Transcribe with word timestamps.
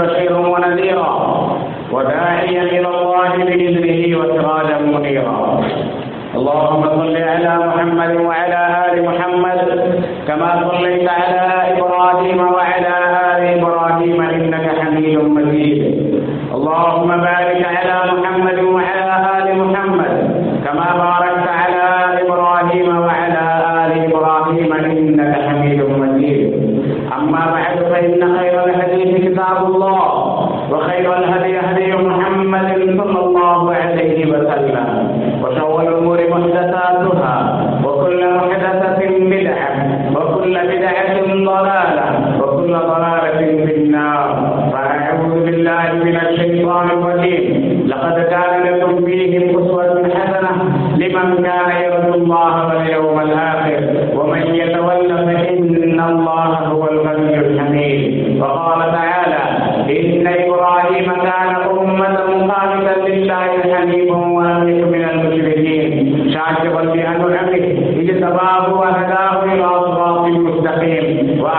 بشيرا 0.00 0.38
ونذيرا 0.52 1.10
وداعيا 1.92 2.62
إلى 2.62 2.88
الله 2.88 3.30
بإذنه 3.46 4.00
وسراجا 4.18 4.78
منيرا. 4.78 5.60
اللهم 6.38 6.82
صل 6.98 7.16
على 7.16 7.52
محمد 7.66 8.12
وعلى 8.26 8.60
آل 8.86 8.94
محمد 9.08 9.60
كما 10.28 10.50
صليت 10.70 11.08
على 11.18 11.44
إبراهيم 11.72 12.38
وعلى 12.54 12.94
آل 13.32 13.42
إبراهيم 13.58 14.18
إنك 14.20 14.66
حميد 14.80 15.18
مجيد. 15.18 15.80
اللهم 16.54 17.08
بارك 17.08 17.29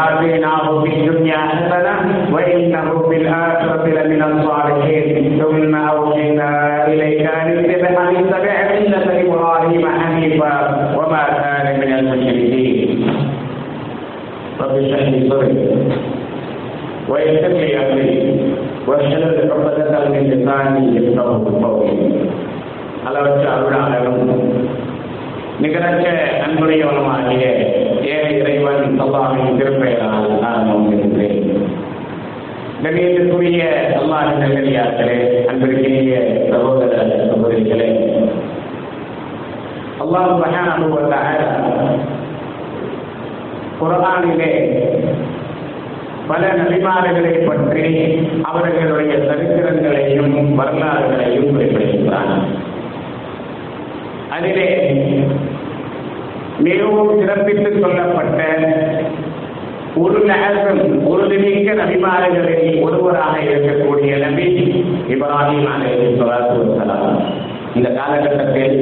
وآتيناه 0.00 0.82
في 0.82 0.90
الدنيا 0.96 1.36
حسنة 1.36 1.94
وإنه 2.32 3.08
في 3.08 3.16
الآخرة 3.16 3.86
لمن 3.86 4.22
الصالحين 4.22 5.40
ثم 5.40 5.74
أوحينا 5.74 6.50
إليك 6.86 7.20
أن 7.20 7.48
اتبع 7.70 8.08
أن 8.10 8.16
اتبع 8.16 8.54
ملة 8.72 9.06
إبراهيم 9.24 9.82
حنيفا 10.00 10.54
وما 10.96 11.24
كان 11.38 11.66
من 11.80 11.92
المشركين 11.92 13.06
رب 14.60 14.74
اشرح 14.76 15.08
لي 15.08 15.30
صدري 15.30 15.68
ويسر 17.08 17.48
لي 17.48 17.76
امري 17.78 18.40
واحلل 18.86 19.50
عقدة 19.52 20.08
من 20.08 20.22
لساني 20.30 20.96
يفقهوا 20.96 21.62
قولي 21.62 22.26
அளவற்ற 23.08 23.44
அருளாளரும் 23.54 24.22
நிகரற்ற 25.62 26.06
அன்புடையவனுமாகிய 26.44 27.44
ஏக 27.50 27.60
இறைவன் 28.41 28.85
அல்லாவின் 29.03 29.57
திருப்பெயரால் 29.59 30.31
நான் 30.39 30.67
நோக்கின்றேன் 30.67 31.39
கணியத்திற்குரிய 32.83 33.63
அல்லாஹின் 33.99 34.41
நல்லடியார்களே 34.43 35.17
அன்பிற்கினிய 35.49 36.13
சகோதர 36.51 36.93
சகோதரிகளே. 37.29 37.89
அல்லாஹ் 40.03 40.31
மகானுபவத்தாக 40.43 41.29
குரானிலே 43.81 44.51
பல 46.27 46.41
நபிமாறுகளை 46.57 47.33
பற்றி 47.45 47.85
அவர்களுடைய 48.43 49.13
சரித்திரங்களையும் 49.27 50.35
வரலாறுகளையும் 50.59 51.49
குறிப்பிடுகின்றான். 51.53 52.35
அதிலே 54.29 54.67
மிகவும் 56.65 57.19
சிறப்பித்து 57.19 57.69
சொல்லப்பட்ட 57.79 58.39
ஒரு 59.95 60.19
நகரம் 60.25 60.81
உறுதிமிக்க 61.11 61.69
நபிமார்களில் 61.79 62.81
ஒருவராக 62.81 63.35
இருக்கக்கூடிய 63.45 64.11
நபி 64.25 64.45
இப்ராஹிம் 65.09 65.67
அலைவசலாம் 65.73 67.17
இந்த 67.75 67.89
காலகட்டத்தில் 67.89 68.77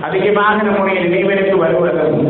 அதிகமாக 0.00 0.56
நம்முடைய 0.62 0.98
நினைவிற்கு 1.04 1.56
வருவதும் 1.58 2.20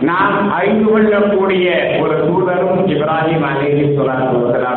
நாம் 0.00 0.50
அறிந்து 0.52 0.90
கொள்ளக்கூடிய 0.90 1.68
ஒரு 2.00 2.16
தூதரும் 2.26 2.82
இப்ராஹிம் 2.94 3.46
அலைவசலாம் 3.50 4.26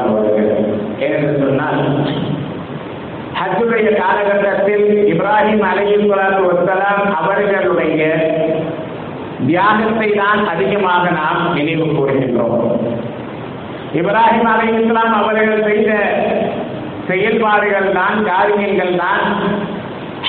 அவர்கள். 0.08 0.52
ஏனென்று 1.00 1.34
சொன்னால் 1.42 1.82
ஹஜ்ஜுடைய 3.52 3.90
காலகட்டத்தில் 4.02 4.86
இப்ராஹிம் 5.14 5.64
அலேஹி 5.70 5.96
வசலாம் 6.10 7.02
அவர்களுடைய 7.20 8.02
தியாகத்தை 9.48 10.10
தான் 10.20 10.42
அதிகமாக 10.52 11.04
நாம் 11.18 11.42
நினைவு 11.56 11.86
கூறுகின்றோம். 11.96 12.62
இப்ராஹிம் 14.00 14.50
அலி 14.52 14.68
அவர்கள் 15.20 15.66
செய்த 15.68 15.92
செயல்பாடுகள் 17.10 17.90
தான் 18.00 18.18
காரியங்கள் 18.30 18.94
தான் 19.04 19.26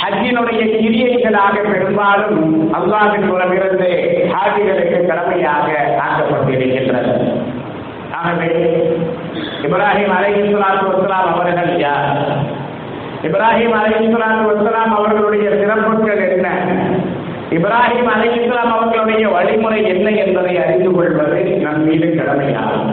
ஹஜ்ஜினுடைய 0.01 0.63
கிரியைகளாக 0.81 1.57
பெரும்பாலும் 1.71 2.41
அல்லாவின் 2.79 3.29
மூலமிருந்து 3.31 3.91
ஹாஜிகளுக்கு 4.33 5.01
கடமையாக 5.11 5.69
ஆக்கப்பட்டிருக்கின்றது. 6.07 7.15
ஆகவே 8.19 8.51
இப்ராஹிம் 9.67 10.15
அலை 10.17 10.33
இஸ்லாத்து 10.41 10.89
வஸ்லாம் 10.91 11.31
அவர்கள் 11.33 11.73
யார்? 11.87 12.11
இப்ராஹிம் 13.27 13.75
அலை 13.79 14.09
வசலாம் 14.47 14.95
அவர்களுடைய 14.97 15.51
சிறப்புகள் 15.51 16.23
என்ன? 16.29 16.49
இப்ராஹிம் 17.51 18.11
அலிஸ்லாம் 18.15 18.71
அவர்களுடைய 18.75 19.29
வழிமுறை 19.29 19.85
என்ன 19.89 20.11
என்பதை 20.11 20.59
அறிந்து 20.65 20.91
கொள்வது 20.91 21.43
நம் 21.43 21.85
மீது 21.85 22.09
கடமையாகும். 22.15 22.91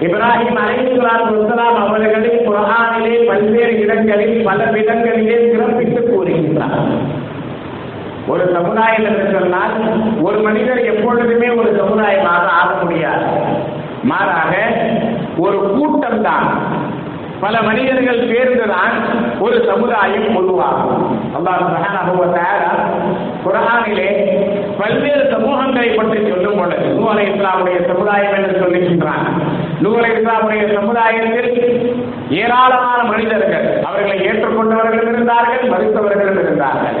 இப்ராஹிம் 0.00 0.58
அலைஹிஸ்ஸலாத்து 0.64 1.32
வசலாம் 1.38 1.78
அவர்களை 1.86 2.30
குர்ஆனிலே 2.46 3.26
பல்வேறு 3.26 3.80
இடங்களில் 3.80 4.44
பல 4.44 4.64
விதங்களிலே 4.64 5.50
சிறப்பித்து 5.50 6.00
கூறுகின்றார். 6.00 6.78
ஒரு 8.26 8.50
சமுதாயம் 8.52 9.04
என்று 9.04 9.38
சொன்னால் 9.38 9.74
ஒரு 10.22 10.38
மனிதர் 10.38 10.84
எப்பொழுதுமே 10.84 11.48
ஒரு 11.48 11.70
சமுதாயமாக 11.80 12.46
ஆக 12.60 12.70
முடியாது. 12.82 13.26
மாறாக 14.02 14.52
ஒரு 15.36 15.58
கூட்டம் 15.76 16.22
தான். 16.22 16.69
பல 17.42 17.54
மனிதர்கள் 17.66 18.20
சேர்ந்துதான் 18.30 18.94
ஒரு 19.44 19.56
சமுதாயம் 19.70 20.36
உருவாகும் 20.40 21.04
அல்லாஹ் 21.36 21.60
சுப்ஹானஹு 21.62 22.14
வ 22.20 22.26
பல்வேறு 24.80 25.24
சமூகங்களை 25.32 25.88
பற்றி 25.96 26.18
சொல்லும் 26.30 26.58
பொழுது 26.58 26.86
நூலை 26.98 27.24
இஸ்லாமுடைய 27.30 27.78
சமுதாயம் 27.90 28.36
என்று 28.38 28.54
சொல்லுகின்றான். 28.62 29.26
நூலை 29.84 30.10
இஸ்லாமுடைய 30.10 30.62
சமுதாயத்தில் 30.78 31.50
ஏராளமான 32.42 33.00
மனிதர்கள் 33.12 33.68
அவர்களை 33.88 34.18
ஏற்றுக்கொண்டவர்கள் 34.28 35.08
இருந்தார்கள் 35.12 35.64
மறுத்தவர்களும் 35.72 36.40
இருந்தார்கள். 36.44 36.98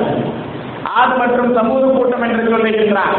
ஆண் 0.98 1.16
மற்றும் 1.20 1.52
சமூக 1.58 1.90
கூட்டம் 1.96 2.24
என்று 2.28 2.44
சொல்லுகின்றான். 2.54 3.16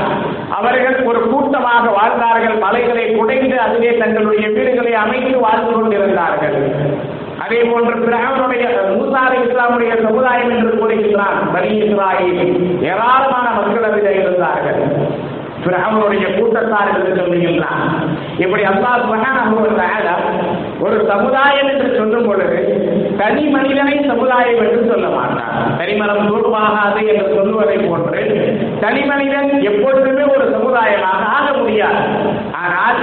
அவர்கள் 0.61 0.97
ஒரு 1.09 1.19
கூட்டமாக 1.29 1.85
வாழ்ந்தார்கள். 1.97 2.57
மலைகளை 2.65 3.05
குடைந்து 3.15 3.59
அதிலே 3.59 3.91
தங்களுடைய 3.97 4.47
வீடுகளை 4.49 4.93
அமைத்து 5.03 5.39
வாழ்ந்து 5.39 5.71
கொண்டிருந்தார்கள். 5.71 6.57
அதே 7.43 7.59
போன்று 7.63 7.93
பிராமனுடைய 8.07 8.65
மூசாரி 8.95 9.37
இஸ்லாமுடைய 9.45 9.91
சமுதாயம் 10.03 10.51
என்று 10.55 10.73
கூறுகின்றான். 10.81 11.37
பனி 11.53 11.71
இஸ்ராயில் 11.81 12.41
ஏராளமான 12.89 13.47
மக்கள் 13.57 13.87
அதில் 13.89 14.19
இருந்தார்கள். 14.21 14.81
பிராமனுடைய 15.65 16.25
கூட்டத்தார் 16.35 16.91
என்று 16.93 17.11
சொல்லுகின்றான். 17.19 17.83
இப்படி 18.43 18.63
அல்லாஹ் 18.71 19.01
சுப்ஹானஹு 19.05 19.57
வ 19.65 19.71
தஆலா 19.81 20.15
ஒரு 20.85 20.97
சமுதாயம் 21.09 21.69
என்று 21.71 21.87
சொல்லும் 21.97 22.27
பொழுது 22.27 22.59
தனி 23.19 23.43
மனிதனை 23.55 23.95
சமுதாயம் 24.11 24.61
என்று 24.65 24.79
சொல்ல 24.91 25.07
மாட்டார். 25.17 25.51
தனிமனம் 25.79 26.29
தூர்வாகாது 26.29 27.01
என்று 27.11 27.25
சொல்லுவதை 27.35 27.77
போன்று 27.87 28.21
தனி 28.83 29.01
மனிதன் 29.11 29.51
எப்பொழுதுமே 29.71 30.23
ஒரு 30.35 30.45
சமுதாயமாக 30.55 31.21
ஆக 31.37 31.47
முடியாது. 31.59 32.03
ஆனால் 32.63 32.99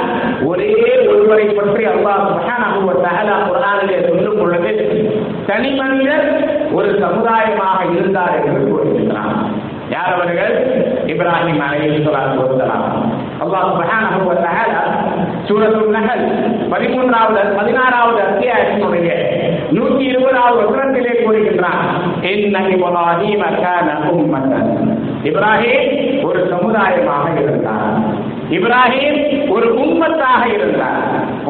ஒரே 0.51 0.73
ஒருவரை 1.13 1.47
பற்றி 1.59 1.85
அல்லாஹ் 1.93 2.25
சுப்ஹானஹு 2.31 2.83
வ 2.89 2.95
தஆலா 3.07 3.37
குர்ஆனிலே 3.49 3.99
சொல்லும் 4.09 4.39
பொழுது 4.41 4.73
தனி 5.51 5.71
மனிதர் 5.81 6.27
ஒரு 6.79 6.91
சமுதாயமாக 7.05 7.79
இருந்தார் 7.97 8.37
என்று 8.41 8.61
கூறுகின்றான். 8.71 9.35
யார் 9.95 10.15
அவர்கள்? 10.15 10.55
இப்ராஹிம் 11.13 11.63
அலைஹிஸ்ஸலாத்து 11.67 12.41
வஸ்ஸலாம் 12.43 12.89
அல்லாஹ் 13.45 13.69
சுப்ஹானஹு 13.71 14.27
வ 14.31 14.35
தஆலா 14.47 14.83
சூரத்துல் 15.49 15.93
நஹல் 15.97 16.25
13வது 16.73 17.43
16வது 17.59 18.21
அத்தியாயத்தினுடைய 18.29 19.11
120வது 19.77 20.56
வசனத்திலே 20.61 21.15
கூறுகின்றான் 21.23 21.83
இப்ராஹிம் 25.29 25.89
ஒரு 26.27 26.41
சமுதாயமாக 26.50 27.27
இருந்தார். 27.45 27.95
இப்ராஹிம் 28.56 29.19
ஒரு 29.55 29.69
உம்மத்தாக 29.85 30.43
இருந்தார். 30.56 31.00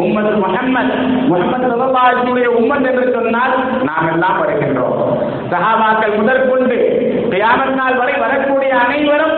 உம்மத் 0.04 0.38
முஹம்மத் 0.44 0.94
முஹம்மது 1.30 1.66
ஸல்லல்லாஹு 1.72 2.46
உம்மத் 2.60 2.88
என்று 2.90 3.06
சொன்னால் 3.16 3.54
நாம் 3.88 4.08
எல்லாம் 4.14 4.38
வருகின்றோம் 4.42 5.02
சஹாபாக்கள் 5.52 6.16
முதற்கொண்டு 6.20 6.78
கியாமத் 7.34 7.76
நாள் 7.80 7.98
வரை 8.00 8.16
வரக்கூடிய 8.24 8.72
அனைவரும் 8.84 9.36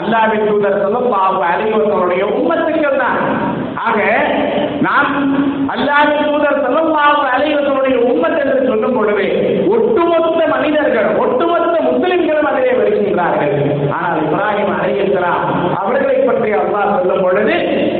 அல்லாவின் 0.00 0.46
தூதர் 0.50 0.78
ஸல்லல்லாஹு 0.84 1.40
அலைஹி 1.50 1.72
வஸல்லுடைய 1.78 2.22
உம்மத்துக்கள் 2.38 3.00
தான். 3.04 3.21
ஆக 3.84 3.98
நாம் 4.86 5.12
அல்லாத 5.74 6.10
தூதர் 6.24 6.62
ஸல்லல்லாஹு 6.64 7.22
அலைவர்களுடைய 7.34 7.92
வஸல்லுடைய 7.92 7.96
உம்மத் 8.10 8.40
என்று 8.42 8.58
சொல்லும் 8.68 8.96
பொழுது 8.96 9.24
ஒட்டுமொத்த 9.74 10.40
மனிதர்கள் 10.52 11.08
ஒட்டுமொத்த 11.22 11.76
முஸ்லிம்களும் 11.88 12.48
அதிலே 12.50 12.72
வருகின்றார்கள். 12.80 13.54
ஆனால் 13.96 14.18
இப்ராஹிம் 14.24 14.72
அலைஹிஸ்ஸலாம் 14.76 15.44
அவர்களை 15.80 16.16
பற்றி 16.28 16.50
அல்லாஹ் 16.60 16.92
சொல்லும் 16.96 17.24
பொழுது 17.24 17.54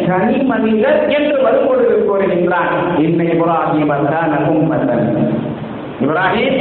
தனி 0.08 0.38
மனிதர் 0.52 1.00
என்று 1.16 1.36
வரும் 1.46 1.68
பொழுது 1.68 1.94
கூறுகின்றான் 2.08 2.72
இன்னை 3.06 3.28
இப்ராஹிம் 3.36 3.92
அல்லாஹ் 3.98 4.48
உம்மத்தன். 4.58 5.06
இப்ராஹிம் 6.04 6.58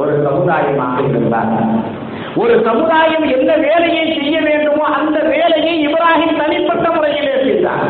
ஒரு 0.00 0.12
சமுதாயமாக 0.26 0.96
இருந்தார். 1.10 1.54
ஒரு 2.42 2.54
சமுதாயம் 2.68 3.26
எந்த 3.36 3.52
வேலையை 3.66 4.04
செய்ய 4.16 4.36
வேண்டுமோ 4.48 4.84
அந்த 4.98 5.18
வேலையை 5.34 5.74
இப்ராஹிம் 5.86 6.38
தனிப்பட்ட 6.42 6.86
முறையிலே 6.96 7.36
செய்தார் 7.46 7.86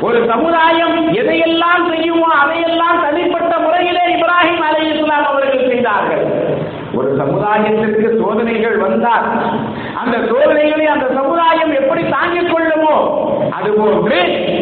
ஒரு 0.00 0.18
சமுதாயம் 0.30 0.96
எதையெல்லாம் 1.20 1.84
செய்யுமோ 1.90 2.28
அதையெல்லாம் 2.42 3.02
தனிப்பட்ட 3.04 3.52
முறையிலே 3.58 4.02
இப்ராஹிம் 4.14 4.64
அலை 4.68 4.82
இஸ்லாம் 4.92 5.28
அவர்கள் 5.30 5.68
செய்தார்கள். 5.68 6.24
ஒரு 6.94 7.08
சமுதாயத்திற்கு 7.16 8.08
சோதனைகள் 8.20 8.76
வந்தால் 8.78 9.24
அந்த 9.94 10.16
சோதனைகளை 10.28 10.86
அந்த 10.86 11.06
சமுதாயம் 11.14 11.72
எப்படி 11.72 12.02
தாங்கிக் 12.08 12.50
கொள்ளுமோ 12.52 12.94
அதுபோன்று 13.58 14.18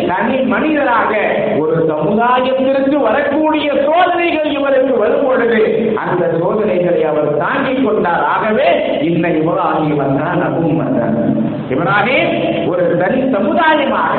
தனி 0.08 0.36
மனிதராக 0.52 1.12
ஒரு 1.58 1.76
சமுதாயத்திற்கு 1.90 2.96
வரக்கூடிய 3.08 3.69
சோதனைகள் 3.86 4.50
இவருக்கு 4.50 4.94
வரும் 4.98 5.25
பொழுது 5.26 5.60
அந்த 5.96 6.25
சோதனைகளை 6.40 7.04
அவர் 7.04 7.31
தாங்கிக் 7.36 7.84
கொண்டார். 7.86 8.25
ஆகவே 8.34 8.69
இன்ன 9.00 9.28
இவராகி 9.28 9.92
வந்தான் 10.02 10.42
அதுவும் 10.48 10.76
வந்தான் 10.76 11.16
இப்ராஹிம் 11.75 12.32
ஒரு 12.69 12.84
தனி 13.02 13.20
சமுதாயமாக 13.36 14.12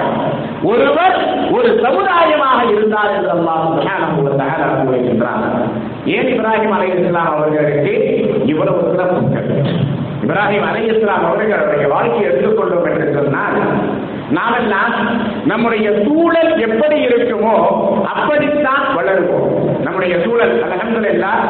ஒருவர் 0.70 1.16
ஒரு 1.56 1.70
சமுதாயமாக 1.86 2.60
இருந்தார் 2.74 3.14
என்று 3.16 3.32
அல்லாஹ் 3.36 3.66
சுப்ஹானஹு 3.68 4.86
கூறுகின்றார் 4.86 5.46
ஏன் 6.16 6.32
இப்ராஹிம் 6.34 6.76
அலைஹிஸ்ஸலாம் 6.78 7.32
அவர்களுக்கு 7.34 7.94
இவ்வளவு 8.54 8.82
சிறப்புகள் 8.90 9.50
இப்ராஹிம் 10.26 10.68
அவர்கள் 11.30 11.56
அவருட 11.60 11.88
வாழ்க்கையை 11.96 12.28
எடுத்துக்கொண்டோம் 12.30 12.90
என்று 12.92 13.08
சொன்னால் 13.18 13.58
நாமெல்லாம் 14.38 14.94
நம்முடைய 15.50 15.88
சூழல் 16.06 16.52
எப்படி 16.68 16.98
இருக்குமோ 17.08 17.58
அப்படித்தான் 18.14 18.86
வளருவோம். 18.98 19.52
நம்முடைய 19.86 20.14
சூழல் 20.24 20.54
அலகம்துலில்லாஹ் 20.66 21.42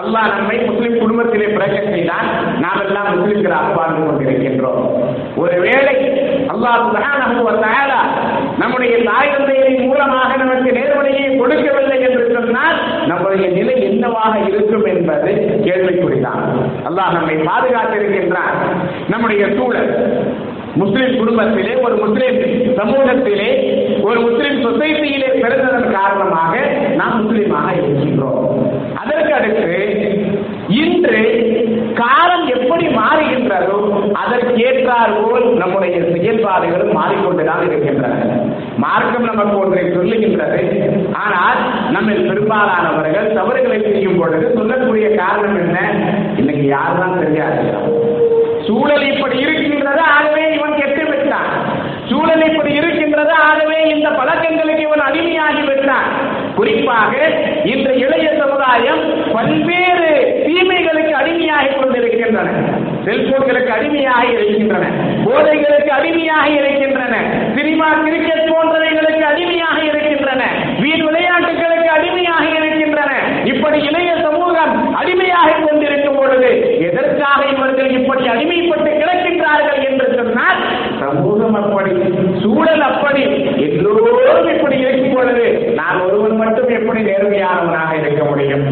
அல்லாஹ் 0.00 0.28
நம்மை 0.38 0.56
முஸ்லிம் 0.70 0.98
குடும்பத்திலே 1.02 1.48
பிறக்க 1.52 1.78
செய்தால் 1.92 2.30
நாமெல்லாம் 2.64 3.10
முஸ்லிம்களாக 3.14 3.68
வாழ்ந்து 3.76 4.02
கொண்டிருக்கின்றோம். 4.06 4.82
ஒருவேளை 5.42 5.96
அல்லாஹ் 6.54 6.82
நமக்கு 7.22 7.46
ஒரு 7.50 7.60
தஆலா 7.66 8.00
நம்முடைய 8.58 8.98
தாய் 9.02 9.30
தந்தையின் 9.30 9.86
மூலமாக 9.86 10.36
நமக்கு 10.36 10.70
நேர்வழியை 10.70 11.36
கொடுக்கவில்லை 11.36 12.00
என்று 12.00 12.30
சொன்னால் 12.32 13.06
நம்முடைய 13.06 13.48
நிலை 13.48 13.82
என்னவாக 13.82 14.38
இருக்கும் 14.48 14.84
என்பது 14.84 15.32
கேள்விக்குறிதான். 15.64 16.42
அல்லாஹ் 16.84 17.12
நம்மை 17.12 17.36
பாதுகாத்திருக்கின்றான். 17.36 18.58
நம்முடைய 19.08 19.48
சூழல் 19.56 19.92
முஸ்லிம் 20.74 21.18
குடும்பத்திலே 21.18 21.74
ஒரு 21.74 21.96
முஸ்லிம் 21.96 22.38
சமூகத்திலே 22.78 23.50
ஒரு 24.02 24.20
முஸ்லிம் 24.20 24.58
சொசைட்டியிலே 24.64 25.28
பிறந்ததன் 25.42 25.92
காரணமாக 25.92 26.54
நாம் 26.96 27.18
முஸ்லிமாக 27.20 27.68
இருக்கின்றோம். 27.76 28.53
அதற்கேற்றார் 34.84 35.14
போல் 35.22 35.46
நம்முடைய 35.56 35.96
செயல்பாடுகளும் 36.00 36.96
மாறிக்கொண்டுதான் 36.98 37.62
இருக்கின்றன. 37.66 38.14
மார்க்கம் 38.76 39.28
நமக்கு 39.30 39.56
ஒன்றை 39.58 39.82
சொல்லுகின்றது. 39.96 40.60
ஆனால் 41.24 41.60
நம்ம 41.90 42.10
பெரும்பாலானவர்கள் 42.28 43.32
தவறுகளை 43.32 43.78
செய்யும் 43.82 44.18
பொழுது 44.18 44.52
சொல்லக்கூடிய 44.54 45.08
காரணம் 45.14 45.58
என்ன? 45.58 45.78
இன்னைக்கு 46.36 46.66
யாருதான் 46.76 47.18
தெரியாது. 47.22 47.64
சூழல் 48.66 49.06
இப்படி 49.12 49.38
இருக்கின்றது 49.38 50.02
ஆகவே 50.16 50.44
இவன் 50.54 50.78
கெட்டு 50.78 51.04
விட்டான். 51.04 51.50
சூழல் 52.10 52.44
இப்படி 52.50 52.72
இருக்கின்றது 52.74 53.32
ஆகவே 53.48 53.80
இந்த 53.94 54.08
பழக்கங்களுக்கு 54.10 54.86
இவன் 54.88 55.06
அடிமையாகி 55.08 55.64
விட்டான். 55.66 56.08
குறிப்பாக 56.54 57.12
இந்த 57.64 57.88
இளைய 58.04 58.28
சமுதாயம் 58.38 59.02
பல்வேறு 59.32 60.10
தீமைகளுக்கு 60.46 61.14
அடிமையாகி 61.22 61.72
கொண்டிருக்கின்றன. 61.74 62.50
செல்போன்களுக்கு 63.06 63.70
அடிமையாக 63.70 64.22
இருக்கின்றன. 64.34 64.84
போதைகளுக்கு 65.26 65.90
அடிமையாக 65.98 66.46
இருக்கின்றன. 66.60 67.14
சினிமா 67.56 67.88
கிரிக்கெட் 68.04 68.50
போன்றவைகளுக்கு 68.52 69.24
அடிமையாக 69.32 69.78
இருக்கின்றன. 69.90 70.42
வீண் 70.82 71.04
விளையாட்டுகளுக்கு 71.08 71.88
அடிமையாக 71.96 72.44
இருக்கின்றன. 72.58 73.10
இப்படி 73.52 73.78
இளைய 73.88 74.10
சமூகம் 74.26 74.72
அடிமையாக 74.94 75.58
கொண்டிருக்கும் 75.64 76.16
பொழுது 76.16 76.50
எதற்காக 76.88 77.40
இவர்கள் 77.54 77.90
இப்படி 77.98 78.24
அடிமைப்பட்டு 78.34 78.90
கிடக்கின்றார்கள் 79.00 79.82
என்று 79.88 80.06
சொன்னால் 80.18 80.60
சமூகம் 81.02 81.56
அப்படி 81.60 81.92
சூழல் 82.42 82.84
அப்படி 82.90 83.22
எல்லோரும் 83.66 84.48
இப்படி 84.54 84.76
இருக்கும் 84.84 85.14
பொழுது 85.16 85.44
நான் 85.80 86.00
ஒருவன் 86.06 86.36
மட்டும் 86.36 86.70
எப்படி 86.78 87.00
நேர்மையானவனாக 87.08 87.92
இருக்க 88.02 88.22
முடியும்? 88.24 88.64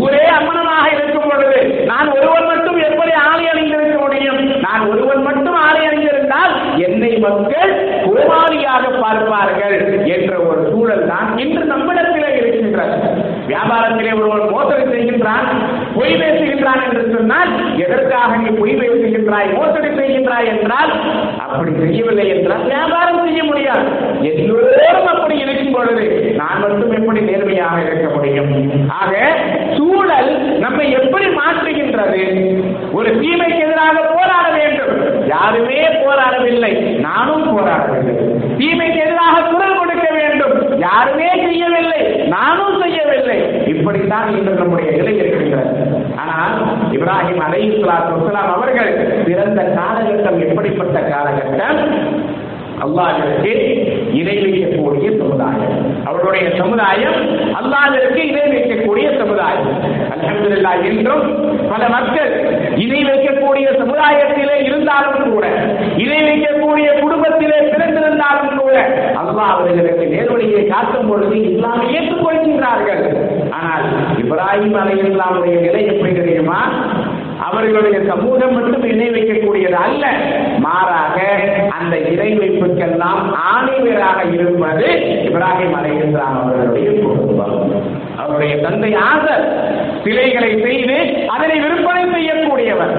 ஊரே 0.00 0.24
அம்மனமாக 0.38 0.86
இருக்கும் 0.96 1.28
பொழுது 1.30 1.58
நான் 1.90 2.10
ஒருவன் 2.16 2.48
மட்டும் 2.50 2.78
எப்படி 2.88 3.12
ஆலை 3.24 3.44
அணிந்திருக்க 3.52 3.98
முடியும் 4.04 4.40
நான் 4.66 4.84
ஒருவன் 4.92 5.22
மட்டும் 5.22 5.58
ஆலை 5.66 5.82
அணிந்திருந்தால் 5.88 6.54
என்னை 6.86 7.09
மக்கள் 7.24 7.72
கோமாளியாக 8.06 8.84
பார்ப்பார்கள் 9.02 9.76
என்ற 10.16 10.32
ஒரு 10.48 10.62
சூழல் 10.70 11.06
தான் 11.12 11.28
இன்று 11.44 11.62
நம்மிடத்திலே 11.72 12.30
இருக்கின்றது. 12.38 12.96
வியாபாரத்திலே 13.50 14.12
ஒருவர் 14.20 14.52
மோசடி 14.54 14.84
செய்கின்றான் 14.92 15.46
பொய் 15.96 16.18
பேசுகின்றான் 16.20 16.82
என்று 16.86 17.04
சொன்னால் 17.14 17.50
எதற்காக 17.84 18.36
நீ 18.42 18.50
பொய் 18.60 18.78
பேசுகின்றாய் 18.80 19.48
மோசடி 19.58 19.90
செய்கின்றாய் 20.00 20.50
என்றால் 20.54 20.92
அப்படி 21.44 21.72
செய்யவில்லை 21.82 22.26
என்றால் 22.34 22.66
வியாபாரம் 22.72 23.24
செய்ய 23.26 23.42
முடியாது. 23.50 23.86
எல்லோரும் 24.30 25.10
அப்படி 25.14 25.36
இருக்கும் 25.44 25.74
பொழுது 25.76 26.04
நான் 26.40 26.60
மட்டும் 26.62 26.94
எப்படி 26.98 27.20
நேர்மையாக 27.30 27.78
இருக்க 27.86 28.06
முடியும்? 28.16 28.52
ஆக 29.00 29.12
சூழல் 29.78 30.30
நம்மை 30.64 30.86
எப்படி 31.00 31.26
மாற்றுகின்றது? 31.40 32.22
ஒரு 32.98 33.10
தீமைக்கு 33.20 33.60
எதிராக 33.66 33.98
போராட 34.14 34.46
வேண்டும். 34.58 34.94
யாருமே 35.34 35.80
போராடவில்லை 36.50 36.98
நானும் 36.98 37.58
போராடவில்லை. 37.58 38.14
தீமைக்கு 38.58 39.00
எதிராக 39.00 39.42
குரல் 39.52 39.78
கொடுக்க 39.78 40.06
வேண்டும். 40.12 40.78
யாருமே 40.78 41.28
செய்யவில்லை. 41.34 42.00
நானும் 42.26 42.80
செய்யவில்லை. 42.80 43.66
இப்படித்தான் 43.66 44.36
இன்று 44.36 44.54
நம்முடைய 44.54 44.90
நிலை 44.90 45.16
இருக்கின்றது. 45.16 45.86
ஆனால் 46.16 46.54
இப்ராஹிம் 46.92 47.38
அலை 47.38 47.76
இஸ்லாம் 47.76 48.54
அவர்கள் 48.54 49.22
பிறந்த 49.26 49.78
காலகட்டம் 49.78 50.48
எப்படிப்பட்ட 50.48 51.00
காலகட்டம்? 51.00 51.78
அல்லாஹிற்கு 52.84 53.52
இணை 54.12 54.36
வைக்கக்கூடிய 54.44 55.18
சமுதாயம். 55.18 56.04
அவருடைய 56.04 56.50
சமுதாயம் 56.58 57.18
அல்லாஹிற்கு 57.60 58.16
இணை 58.16 58.42
வைக்கக்கூடிய 58.42 59.18
சமுதாயம். 59.18 59.68
அலமதுல்லா 60.20 60.72
என்றும் 60.90 61.24
பல 61.72 61.82
மக்கள் 61.94 62.30
இணை 62.84 63.00
வைக்கக்கூடிய 63.08 63.66
சமுதாயத்திலே 63.80 64.56
இருந்தாலும் 64.68 65.30
கூட 65.32 65.44
இணை 66.04 66.20
வைக்கக்கூடிய 66.28 66.88
குடும்பத்திலே 67.02 67.58
பிறந்திருந்தாலும் 67.72 68.56
கூட 68.60 68.74
அல்லாஹ் 69.20 69.52
அவர்களுக்கு 69.54 70.06
நேர்வழியை 70.14 70.62
காட்டும் 70.72 71.08
பொழுது 71.10 71.36
இஸ்லாமை 71.50 71.86
ஏற்றுக்கொள்கின்றார்கள். 71.96 73.04
ஆனால் 73.58 73.86
இப்ராஹிம் 74.22 74.78
அலைஹிஸ்ஸலாமுடைய 74.82 75.56
நிலை 75.66 75.82
எப்படி 75.92 76.12
தெரியுமா? 76.20 76.60
அவர்களுடைய 77.46 77.98
சமூகம் 78.08 78.54
மட்டும் 78.56 78.84
இணை 78.92 79.08
வைக்கக்கூடியது 79.14 79.78
அல்ல. 79.84 80.04
மாறாக 80.64 81.16
அந்த 81.78 81.94
இணை 82.12 82.30
வைப்புக்கெல்லாம் 82.40 83.22
ஆணைவராக 83.52 84.18
இருப்பது 84.36 84.88
இப்ராஹிம் 85.28 85.76
அலைஹிஸ்ஸலாம் 85.80 86.36
அவர்களுடைய 86.40 86.90
குடும்பம் 87.02 87.56
அவருடைய 88.22 88.54
தந்தை 88.64 88.92
ஆசர் 89.08 89.44
சிலைகளை 90.10 90.52
செய்து 90.64 90.98
அதனை 91.34 91.56
விற்பனை 91.64 92.04
செய்யக்கூடியவர். 92.14 92.94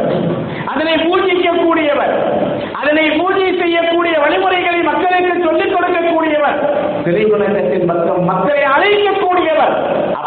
அதனை 0.71 0.93
பூஜிக்கக்கூடியவர். 1.05 2.13
அதனை 2.81 3.05
பூஜை 3.19 3.49
செய்யக்கூடிய 3.61 4.15
வழிமுறைகளை 4.23 4.79
மக்களுக்கு 4.89 5.33
சொல்லிக் 5.45 5.73
கொடுக்கக்கூடியவர். 5.73 6.59
சிலை 7.05 7.23
பக்கம் 7.89 8.23
மக்களை 8.31 8.63
அழைக்கக்கூடியவர். 8.75 9.75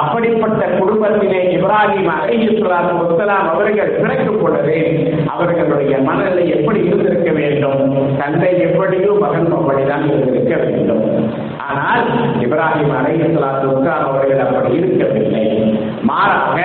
அப்படிப்பட்ட 0.03 0.65
குடும்பத்திலே 0.79 1.41
இப்ராஹிம் 1.57 2.11
அலைஹிஸ்ஸலாத்து 2.15 2.93
முத்தலாம் 3.01 3.47
அவர்கள் 3.53 3.93
பிறக்கும் 4.01 4.41
பொழுதே 4.43 4.81
அவர்களுடைய 5.35 5.95
மனநிலை 6.09 6.45
எப்படி 6.57 6.81
இருந்திருக்க 6.89 7.31
வேண்டும்? 7.39 7.81
தந்தை 8.21 8.53
எப்படியோ 8.67 9.13
மகன் 9.25 9.51
அப்படிதான் 9.59 10.05
இருந்திருக்க 10.11 10.55
வேண்டும். 10.65 11.03
ஆனால் 11.69 12.05
இப்ராஹிம் 12.47 12.95
அலைஹிஸ்ஸலாத்து 13.01 13.67
வஸ்ஸலாம் 13.73 14.07
அவர்கள் 14.11 14.45
அப்படி 14.47 14.73
இருக்கவில்லை. 14.83 15.44
மாறாக 16.05 16.57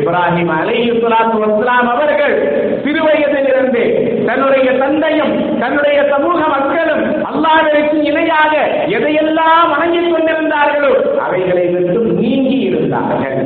இப்ராஹிம் 0.00 0.52
அலைஹிஸ்ஸலாத்து 0.56 1.38
வஸ்லாம் 1.42 1.88
அவர்கள் 1.94 2.36
சிறுவயதிலிருந்து 2.84 3.82
தன்னுடைய 4.28 4.68
தந்தையும் 4.78 5.32
தன்னுடைய 5.60 5.98
சமூக 6.12 6.40
மக்களும் 6.48 7.04
அல்லாஹ்விற்கு 7.30 7.98
இணையாக 8.10 8.54
எதையெல்லாம் 8.96 9.64
வணங்கிக் 9.72 10.12
கொண்டிருந்தார்களோ 10.12 10.92
அவைகளை 11.20 11.66
விட்டு 11.68 12.00
நீங்கி 12.20 12.58
இருந்தார்கள். 12.68 13.38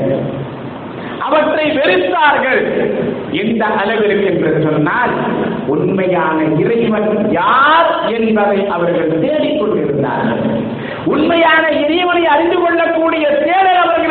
அவற்றை 1.26 1.66
வெறுத்தார்கள் 1.76 2.62
எந்த 3.40 3.64
அளவிற்கு 3.80 4.26
என்று 4.30 4.50
சொன்னால் 4.64 5.12
உண்மையான 5.66 6.38
இறைவன் 6.62 7.06
யார் 7.36 7.88
என்பதை 8.16 8.58
அவர்கள் 8.68 9.12
தேடிக் 9.22 9.60
கொண்டிருந்தார்கள் 9.60 10.42
உண்மையான 11.06 11.64
இறைவனை 11.82 12.24
அறிந்து 12.34 12.58
கொள்ளக்கூடிய 12.58 13.24
தேடல் 13.40 13.80
அவர்கள் 13.84 14.03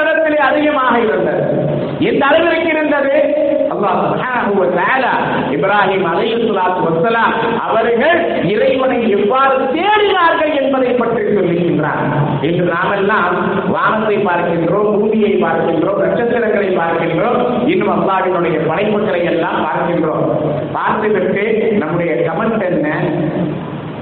அதிகமாக 0.50 0.94
இருந்தது. 1.06 1.44
எந்த 2.10 2.24
அளவிற்கு 2.30 2.70
இருந்தது? 2.76 3.16
இப்ராஹிம் 5.56 6.06
அலைஹிஸ்ஸலாத்து 6.10 6.82
வஸ்ஸலாம் 6.86 7.34
அவர்கள் 7.66 8.20
இறைவனை 8.54 8.98
எவ்வாறு 9.18 9.56
தேடினார்கள் 9.76 10.54
என்பதை 10.62 10.92
பற்றி 11.00 11.24
சொல்லுகின்றார். 11.36 12.04
இன்று 12.48 12.66
நாமெல்லாம் 12.74 13.28
வானத்தை 13.76 14.18
பார்க்கின்றோம் 14.28 14.92
பூமியை 14.96 15.34
பார்க்கின்றோம் 15.44 16.02
நட்சத்திரங்களை 16.04 16.70
பார்க்கின்றோம் 16.82 17.40
இன்னும் 17.72 17.94
அல்லாவினுடைய 17.96 18.60
படைப்புகளை 18.70 19.22
எல்லாம் 19.34 19.60
பார்க்கின்றோம். 19.66 20.26
பார்த்துவிட்டு 20.78 21.46
நம்முடைய 21.84 22.14
கமெண்ட் 22.28 22.66
என்ன? 22.72 22.88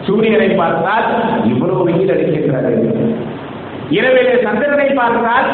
சூரியனை 0.08 0.50
பார்த்தால் 0.62 1.08
இவ்வளவு 1.52 1.84
வெயில் 1.90 2.14
அடிக்கின்றது. 2.14 2.74
இரவிலே 3.98 4.36
சந்திரனை 4.46 4.90
பார்த்தால் 5.02 5.50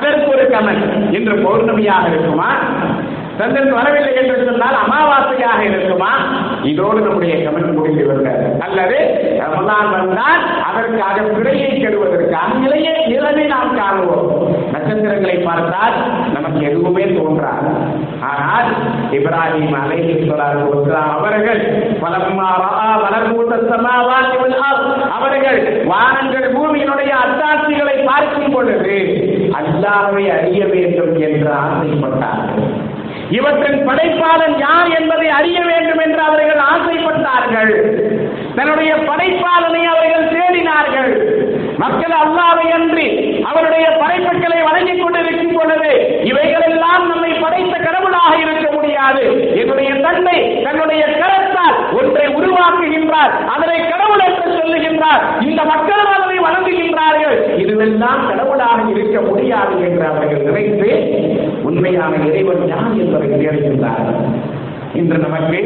அதற்கு 0.00 0.28
ஒரு 0.28 0.44
கமெண்ட் 0.52 1.14
இன்று 1.14 1.36
பௌர்ணமியாக 1.36 2.06
இருக்குமா? 2.08 2.50
சந்திரன் 3.38 3.72
வரவில்லை 3.72 4.14
என்று 4.14 4.44
சொன்னால் 4.44 4.78
அமாவாசையாக 4.84 5.60
இருக்குமா? 5.60 6.10
இதோடு 6.62 7.00
நம்முடைய 7.00 7.34
கமெண்ட் 7.36 7.72
முடிந்து 7.72 8.06
வருகிறது 8.06 8.46
அல்லது 8.60 8.98
ரமலான் 9.42 9.90
வந்தால் 9.90 10.42
அதற்காக 10.68 11.20
பிழையை 11.20 11.70
கெடுவதற்காக 11.70 12.58
நிலையை 12.58 12.94
நிலவை 13.06 13.44
நாம் 13.46 13.76
காணுவோம். 13.76 14.28
நட்சத்திரங்களை 14.72 15.36
பார்த்தால் 15.36 15.96
நமக்கு 16.32 16.60
எதுவுமே 16.70 17.04
தோன்றாது. 17.16 17.70
ஆனால் 18.32 18.68
இப்ராஹிம் 19.16 19.76
அலை 19.82 20.00
ஸலாத்து 20.28 20.92
அவர்கள் 21.16 21.62
பலம்மா 22.02 22.50
வளர்மூட்ட 23.04 23.54
மலக்கூத 23.86 24.54
அவர்கள் 25.24 25.60
வானங்கள் 25.92 26.46
பூமியினுடைய 26.54 27.12
அத்தாட்சிகளை 27.24 27.96
பார்க்கும் 28.04 28.52
பொழுது 28.52 28.96
அல்லாவை 29.58 30.24
அறிய 30.36 30.60
வேண்டும் 30.66 31.14
என்று 31.28 31.50
ஆசைப்பட்டார்கள். 31.62 32.68
இவற்றின் 33.38 33.80
படைப்பாளன் 33.88 34.56
யார் 34.58 34.88
என்பதை 34.98 35.28
அறிய 35.38 35.58
வேண்டும் 35.70 36.00
என்று 36.04 36.20
அவர்கள் 36.28 36.62
ஆசைப்பட்டார்கள். 36.72 37.74
தன்னுடைய 38.56 38.92
படைப்பாளனை 39.08 39.82
அவர்கள் 39.92 40.30
தேடினார்கள். 40.36 41.12
மக்கள் 41.82 42.14
அல்லாவை 42.22 42.66
அன்றி 42.78 43.08
அவருடைய 43.50 43.86
படைப்புகளை 44.00 44.58
வழங்கிக் 44.62 45.02
கொண்டிருக்கும் 45.02 45.54
பொழுது 45.58 45.92
இவைகளெல்லாம் 46.30 47.04
நம்மை 47.10 47.30
படைத்த 47.44 47.74
கடவுளாக 47.84 48.32
இருக்க 48.44 48.66
முடியாது. 48.72 49.22
என்னுடைய 49.60 49.90
தந்தை 50.06 50.38
தன்னுடைய 50.66 51.02
கரத்தால் 51.20 51.78
ஒன்றை 52.00 52.26
உருவாக்குகின்றார். 52.38 53.32
அதனை 53.54 53.78
கடவுளை 53.92 54.28
என்று 55.12 55.48
இந்த 55.48 55.64
மக்கள் 55.64 56.12
அதனை 56.14 56.36
வணங்குகின்றார்கள் 56.38 57.36
இதுவெல்லாம் 57.62 58.22
கடவுளாக 58.28 58.78
இருக்க 58.90 59.20
முடியாது 59.20 59.74
என்று 59.88 60.06
அவர்கள் 60.06 60.46
நினைத்து 60.48 60.90
உண்மையான 61.62 62.12
இறைவன் 62.28 62.64
யார் 62.68 62.94
என்பதை 62.98 63.28
தேடுகின்றார்கள் 63.32 64.20
இன்று 64.94 65.18
நமக்கு 65.18 65.58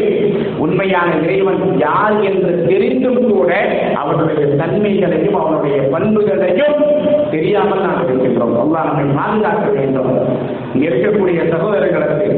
உண்மையான 0.59 1.11
இறைவன் 1.23 1.63
யார் 1.79 2.17
என்று 2.21 2.51
தெரிந்தும் 2.69 3.23
கூட 3.31 3.53
அவனுடைய 3.95 4.43
தன்மைகளையும் 4.55 5.39
அவனுடைய 5.41 5.77
பண்புகளையும் 5.93 6.77
தெரியாமல் 7.31 7.81
நாம் 7.81 8.03
இருக்கின்றோம். 8.05 8.55
அல்லாஹ் 8.65 8.89
நம்மை 8.89 9.07
பாதுகாக்க 9.17 9.67
வேண்டும். 9.79 10.13
இருக்கக்கூடிய 10.75 11.41
சகோதரர்களுக்கு 11.51 12.29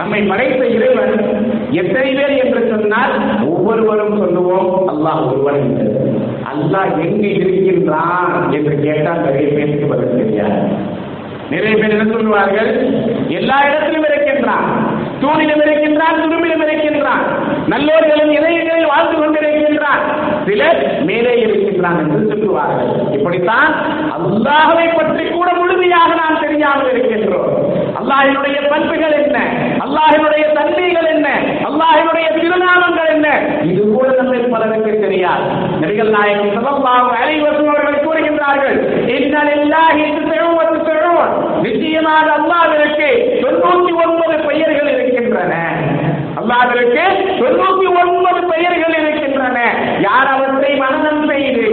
நம்மை 0.00 0.20
படைத்த 0.22 0.66
இறைவன் 0.66 1.14
எத்தனை 1.70 2.10
பேர் 2.14 2.44
என்று 2.44 2.60
சொன்னால் 2.70 3.14
ஒவ்வொருவரும் 3.48 4.18
சொல்லுவோம் 4.18 4.70
அல்லாஹ் 4.92 5.22
ஒருவன் 5.26 5.64
அல்லாஹ் 6.52 6.92
எங்கு 7.06 7.30
இருக்கின்றான்? 7.34 8.52
என்று 8.52 8.74
கேட்டால் 8.82 9.24
நிறைய 9.26 9.48
பேருக்கு 9.48 9.86
பதில் 9.86 10.16
தெரியாது. 10.16 10.60
நிறைய 11.50 11.76
பேர் 11.76 11.94
என்ன 11.96 12.12
சொல்லுவார்கள்? 12.12 12.70
எல்லா 13.28 13.56
இடத்திலும் 13.68 14.06
இருக்கின்றான். 14.08 14.66
தூணிலும் 15.22 15.62
இருக்கின்றான் 15.64 16.20
துரும்பிலும் 16.22 16.64
இருக்கின்றான். 16.66 17.24
நல்லோர்களின் 17.72 18.34
இதயங்களில் 18.38 18.90
வாழ்ந்து 18.92 19.16
கொண்டிருக்கின்றான். 19.16 20.02
சிலர் 20.46 20.80
மேலே 21.04 21.32
இருக்கின்றான் 21.40 21.98
என்று 21.98 22.28
சொல்லுவார்கள். 22.28 22.90
இப்படித்தான் 23.12 23.72
அல்லாஹவை 24.16 24.86
பற்றி 24.94 25.24
கூட 25.30 25.48
முழுமையாக 25.54 26.10
நான் 26.14 26.40
தெரியாமல் 26.40 26.90
இருக்கிறேன் 26.90 27.09
அல்லாஹினுடைய 28.10 28.60
பண்புகள் 28.70 29.14
என்ன? 29.18 29.38
அல்லாஹினுடைய 29.84 30.44
தன்மைகள் 30.56 31.08
என்ன? 31.14 31.28
அல்லாஹினுடைய 31.68 32.26
திருநாமங்கள் 32.38 33.10
என்ன? 33.16 33.28
இது 33.70 33.82
கூட 33.92 34.06
நம்மை 34.18 34.38
பலருக்கு 34.52 34.92
தெரியாது. 35.04 35.44
நபிகள் 35.82 36.10
நாயகம் 36.16 36.50
சதல்லாஹு 36.56 37.10
அலைவசம் 37.20 37.70
அவர்கள் 37.72 38.02
கூறுகின்றார்கள் 38.06 38.78
இன்னலில்லாஹி 39.18 40.02
திஸ்உவத்து 40.16 40.80
திஸ்உன் 40.88 41.32
நிச்சயமாக 41.66 42.26
அல்லாஹிற்கு 42.38 43.08
தொண்ணூத்தி 43.42 43.92
ஒன்பது 44.04 44.36
பெயர்கள் 44.48 44.90
இருக்கின்றன. 44.94 45.54
அல்லாஹிற்கு 46.40 47.04
தொண்ணூத்தி 47.40 47.88
ஒன்பது 48.02 48.42
பெயர்கள் 48.52 48.96
இருக்கின்றன. 49.02 49.58
யார் 50.08 50.30
அவற்றை 50.34 50.72
மனநம் 50.82 51.24
செய்து 51.30 51.68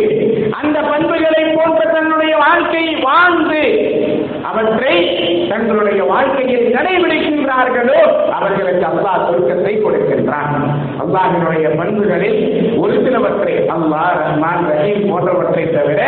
அந்த 0.60 0.77
பண்புகளை 0.91 1.44
போன்ற 1.58 1.82
தன்னுடைய 1.96 2.34
வாழ்க்கையை 2.46 2.96
வாழ்ந்து 3.08 3.62
அவற்றை 4.58 4.94
தங்களுடைய 5.50 6.02
வாழ்க்கையில் 6.12 6.72
கடைபிடிக்கின்றார்களோ 6.76 7.98
அவர்களுக்கு 8.38 8.86
அல்லாஹ் 8.90 9.26
சுருக்கத்தை 9.26 9.74
கொடுக்கின்றான். 9.84 10.54
அல்லாஹினுடைய 11.04 11.66
பண்புகளில் 11.80 12.40
ஒரு 12.82 12.94
சிலவற்றை 13.04 13.54
அல்லாஹ் 13.76 14.16
ரஹ்மான் 14.22 14.66
ரஹீம் 14.72 15.06
போன்றவற்றை 15.12 15.66
தவிர 15.76 16.00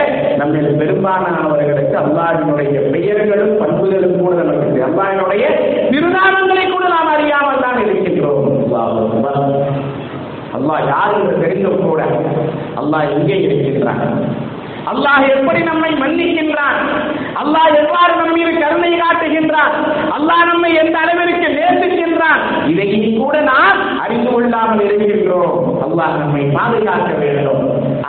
நம்ம 0.41 0.74
பெரும்பாலானவர்களுக்கு 0.82 1.96
அல்லாஹினுடைய 2.03 2.75
பெயர்களும் 2.96 3.56
பண்புகளும் 3.62 4.20
கூட 4.24 4.36
நமக்கு 4.41 4.82
அல்லாஹினுடைய 4.89 5.44
திருநாமங்களை 5.94 6.65
கூட 6.75 6.84
நாம் 6.96 7.13
அறியாமல் 7.15 7.63
தான் 7.65 7.82
இருக்கின்றோம். 7.86 8.46
அல்லாஹ் 10.58 10.86
யார் 10.94 11.18
என்று 11.18 11.36
தெரிந்தும் 11.46 11.84
கூட 11.88 12.01
அல்லாஹ் 12.82 13.12
எங்கே 13.18 13.39
இருக்கின்றான். 13.48 14.06
அல்லாஹ் 14.91 15.24
எப்படி 15.34 15.60
நம்மை 15.70 15.89
மன்னிக்கின்றான்? 16.01 16.77
அல்லாஹ் 17.41 17.74
எவ்வாறு 17.81 18.13
நம்ம 18.15 18.31
மீது 18.38 18.53
கருணை 18.62 18.91
காட்டுகின்றான்? 19.01 19.74
அல்லாஹ் 20.15 20.48
நம்மை 20.50 20.72
எந்த 20.81 20.96
அளவிற்கு 21.00 21.48
நேசிக்கின்றான்? 21.58 22.41
இதையும் 22.72 23.17
கூட 23.19 23.36
நாம் 23.41 23.79
அறிந்து 24.03 24.29
கொள்ளாமல் 24.31 24.84
இருக்கின்றோம். 24.86 25.55
அல்லாஹ் 25.86 26.17
நம்மை 26.22 26.43
பாதுகாக்க 26.58 27.12
வேண்டும். 27.24 27.63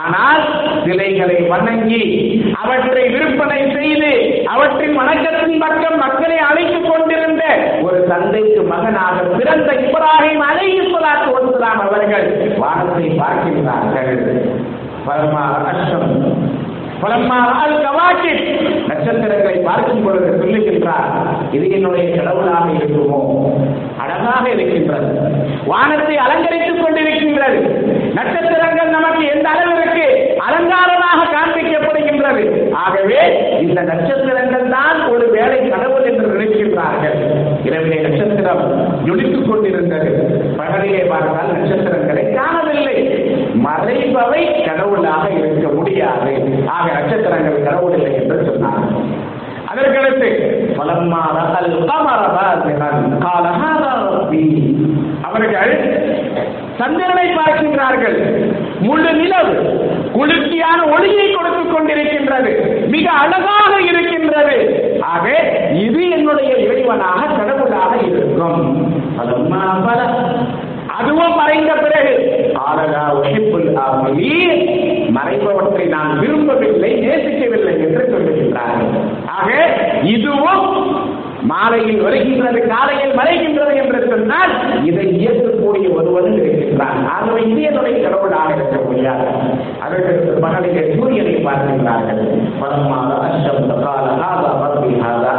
ஆனால் 0.04 0.42
சிலைகளை 0.84 1.36
வணங்கி 1.52 2.04
அவற்றை 2.62 3.04
விற்பனை 3.14 3.60
செய்து 3.76 4.10
அவற்றின் 4.54 4.98
வணக்கத்தின் 5.00 5.62
பக்கம் 5.64 5.98
மக்களை 6.04 6.38
அழைத்துக் 6.48 6.90
கொண்டிருந்த 6.90 7.44
ஒரு 7.82 8.00
தந்தைக்கு 8.12 8.62
மகனாக 8.72 9.16
பிறந்த 9.38 9.70
இப்ராஹிம் 9.84 10.44
அலைஹிஸ்ஸலாத்து 10.50 11.28
ஒன்றுதான் 11.38 11.80
அவர்கள் 11.86 12.28
வானத்தை 12.64 13.06
பார்க்கின்றார்கள். 13.22 14.12
பரமா 15.06 15.44
அஷ்டம் 15.70 16.10
நட்சத்திரங்களை 18.86 19.58
பார்க்கும் 19.58 20.04
பொழுது 20.04 20.44
சொல்லுகின்றார் 20.44 21.28
இது 21.52 21.70
என்னுடைய 21.70 22.16
கடவுளாக 22.16 22.70
இருக்குமோ? 22.70 23.20
அழகாக 23.98 24.48
இருக்கின்றது. 24.48 25.20
வானத்தை 25.66 26.16
அலங்கரித்துக் 26.16 26.82
கொண்டிருக்கின்றது. 26.84 27.58
நட்சத்திரங்கள் 28.14 28.88
நமக்கு 28.88 29.26
எந்த 29.26 29.48
அளவிற்கு 29.48 30.06
அலங்காரமாக 30.38 31.20
காண்பிக்கப்படுகின்றது? 31.36 32.72
ஆகவே 32.72 33.20
இந்த 33.60 33.80
நட்சத்திரங்கள் 33.80 34.68
தான் 34.68 35.08
ஒரு 35.08 35.30
வேலை 35.30 35.68
கடவுள் 35.68 36.04
என்று 36.04 36.26
நினைக்கின்றார்கள். 36.26 37.16
இரவிலே 37.64 38.00
நட்சத்திரம் 38.00 38.88
ஜொலித்துக் 39.04 39.48
கொண்டிருந்தது. 39.48 40.10
பகலிலே 40.58 41.08
பார்த்தால் 41.08 41.56
நட்சத்திரங்களை 41.56 42.32
காணவில்லை. 42.32 42.98
மறைபவை 43.54 44.64
கடவுளாக 44.66 45.28
இருக்க 45.30 45.49
முடியாது. 45.90 46.64
ஆக 46.66 46.92
நட்சத்திரங்கள் 46.92 47.62
கடவுளில்லை 47.62 48.14
என்று 48.14 48.44
சொன்னார். 48.44 48.86
அதற்கடுத்து 49.74 50.28
பலம்மா 50.78 51.22
ரகல் 51.38 51.90
கமர 51.90 52.22
பாசிகன் 52.36 53.00
அவர்கள் 55.22 55.72
சந்திரனை 56.78 57.26
பார்க்கின்றார்கள். 57.34 58.18
முழு 58.80 59.12
நிலவு 59.12 59.54
குளிர்ச்சியான 60.12 60.84
ஒளியை 60.84 61.30
கொடுத்துக் 61.30 61.72
கொண்டிருக்கின்றது. 61.72 62.52
மிக 62.88 63.10
அழகாக 63.10 63.80
இருக்கின்றது. 63.82 64.56
ஆக 65.00 65.28
இது 65.72 66.10
என்னுடைய 66.10 66.54
இறைவனாக 66.54 67.36
கடவுளாக 67.38 67.96
இருக்கும். 67.96 68.92
பலமா 69.18 69.84
பல 69.86 70.00
அதுவும் 71.00 71.36
மறைந்த 71.40 71.72
பிறகு 71.84 72.14
ஆலகா 72.66 73.02
உழைப்புல் 73.18 73.70
ஆமலி 73.84 74.32
மறைபவற்றை 75.16 75.86
நான் 75.96 76.12
விரும்பவில்லை 76.20 76.90
நேசிக்கவில்லை 77.04 77.74
என்று 77.86 78.02
சொல்லுகின்றார்கள். 78.12 78.90
ஆக 79.38 79.50
இதுவும் 80.14 80.66
மாலையில் 81.50 82.00
வருகின்றது 82.04 82.60
காலையில் 82.72 83.14
மறைகின்றது 83.18 83.74
என்று 83.82 84.00
சொன்னால் 84.10 84.52
இதை 84.88 85.06
இயக்கக்கூடிய 85.20 85.86
ஒருவரும் 85.98 86.36
இருக்கின்றான் 86.40 86.98
ஆகவே 87.14 87.40
இது 87.50 87.62
என்னுடைய 87.68 87.96
கடவுளாக 88.04 88.50
இருக்க 88.56 88.76
முடியாது. 88.86 89.26
அதற்கு 89.84 90.36
மகளிலே 90.44 90.84
சூரியனை 90.94 91.34
பார்க்கின்றார்கள். 91.46 92.22
பரமாத 92.60 93.10
அஷ்டம் 93.28 93.84
கால 93.86 94.44
பரவிகாதா 94.62 95.32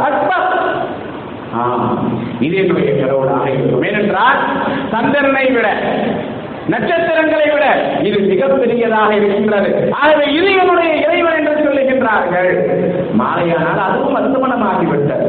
இது 2.46 2.54
என்னுடைய 2.62 2.90
கடவுளாக 3.00 3.46
இருக்கும். 3.54 3.84
ஏனென்றால் 3.90 4.40
சந்திரனை 4.94 5.46
விட 5.56 5.68
நட்சத்திரங்களை 6.72 7.46
விட 7.52 7.64
இது 8.08 8.18
மிகப்பெரியதாக 8.30 9.10
இருக்கின்றது. 9.18 9.70
ஆகவே 10.00 10.24
இது 10.38 10.50
என்னுடைய 10.60 10.90
இறைவன் 11.04 11.38
என்று 11.38 11.54
சொல்லுகின்றார்கள். 11.64 12.50
மாலையானால் 13.20 13.80
அதுவும் 13.86 14.16
அஸ்தமனமாகிவிட்டது 14.20 15.26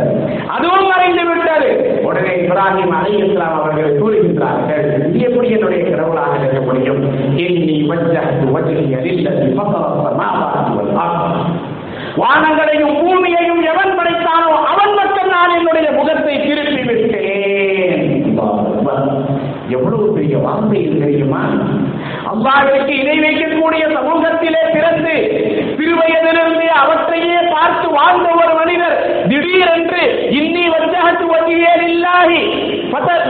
அதுவும் 0.55 0.87
மறைந்து 0.91 1.23
விட்டது 1.29 1.69
உடனே 2.07 2.33
இப்ராஹிம் 2.43 2.93
அலை 2.97 3.13
இஸ்லாம் 3.23 3.57
அவர்கள் 3.59 3.97
கூறுகின்றார்கள் 4.01 4.85
இது 5.07 5.25
எப்படி 5.29 5.49
என்னுடைய 5.57 5.81
கடவுளாக 5.89 6.33
இருக்க 6.41 6.61
முடியும்? 6.69 7.01
இன்னி 7.45 7.77
வஜ்ஜஹ்து 7.91 8.47
வஜ்ஹிய 8.57 9.01
லில்லதி 9.07 9.49
ஃபதர 9.57 9.83
ஸமாவாத்தி 10.05 10.73
வல் 10.79 10.93
அர்த். 11.05 11.49
வானங்களையும் 12.21 12.95
பூமியையும் 13.01 13.61
எவன் 13.71 13.95
படைத்தானோ 13.99 14.51
அவன் 14.71 14.93
மட்டும் 14.99 15.29
நான் 15.35 15.55
என்னுடைய 15.59 15.87
முகத்தை 16.03 16.35
திருப்பி 16.39 16.81
விட்டேன். 16.87 18.01
எவ்வளவு 19.75 20.05
பெரிய 20.15 20.35
வார்த்தை 20.45 20.79
தெரியுமா? 21.03 21.43
அல்லாவிற்கு 22.31 22.93
இணை 23.01 23.15
வைக்கக்கூடிய 23.23 23.83
சமூகத்திலே 23.95 24.63
பிறந்து 24.73 25.13
திருவயதிலிருந்து 25.77 26.65
அவற்றையே 26.81 27.39
பார்த்து 27.53 27.87
வாழ்ந்த 27.95 28.27
ஒரு 28.41 28.53
மனிதர் 28.59 28.97
திடீரென்று 29.29 30.03
இன்னி 30.39 30.63
வச்சகத்து 30.73 31.25
வங்கியே 31.33 31.73
இல்லாஹி 31.87 32.41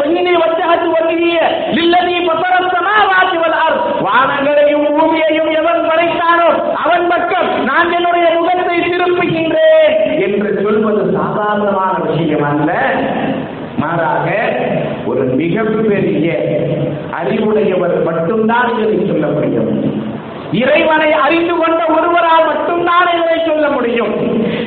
இன்னி 0.09 0.33
வச்சகத்து 0.41 0.89
வங்கிய 0.95 1.37
லில்லதி 1.77 2.17
பசரத்தமா 2.29 2.95
வாக்குவதார் 3.11 3.77
வானங்களையும் 4.07 4.87
பூமியையும் 4.91 5.51
எவன் 5.59 5.87
படைத்தானோ 5.89 6.49
அவன் 6.83 7.07
பக்கம் 7.11 7.49
நான் 7.69 7.93
என்னுடைய 7.99 8.27
முகத்தை 8.37 8.77
திருப்புகின்றேன் 8.87 9.95
என்று 10.27 10.51
சொல்வது 10.63 11.03
சாதாரணமான 11.17 11.93
விஷயம் 12.07 12.47
அல்ல 12.51 12.69
மாறாக 13.81 14.27
ஒரு 15.07 15.23
மிகப்பெரிய 15.43 16.29
அறிவுடையவர் 17.19 17.95
மட்டும்தான் 18.09 18.69
இதனை 18.73 18.99
சொல்ல 19.11 19.27
முடியும். 19.35 19.71
இறைவனை 20.63 21.11
அறிந்து 21.25 21.53
கொண்ட 21.59 21.81
ஒருவரால் 21.97 22.47
மட்டும்தான் 22.49 23.07
இதனை 23.13 23.37
சொல்ல 23.45 23.65
முடியும். 23.75 24.11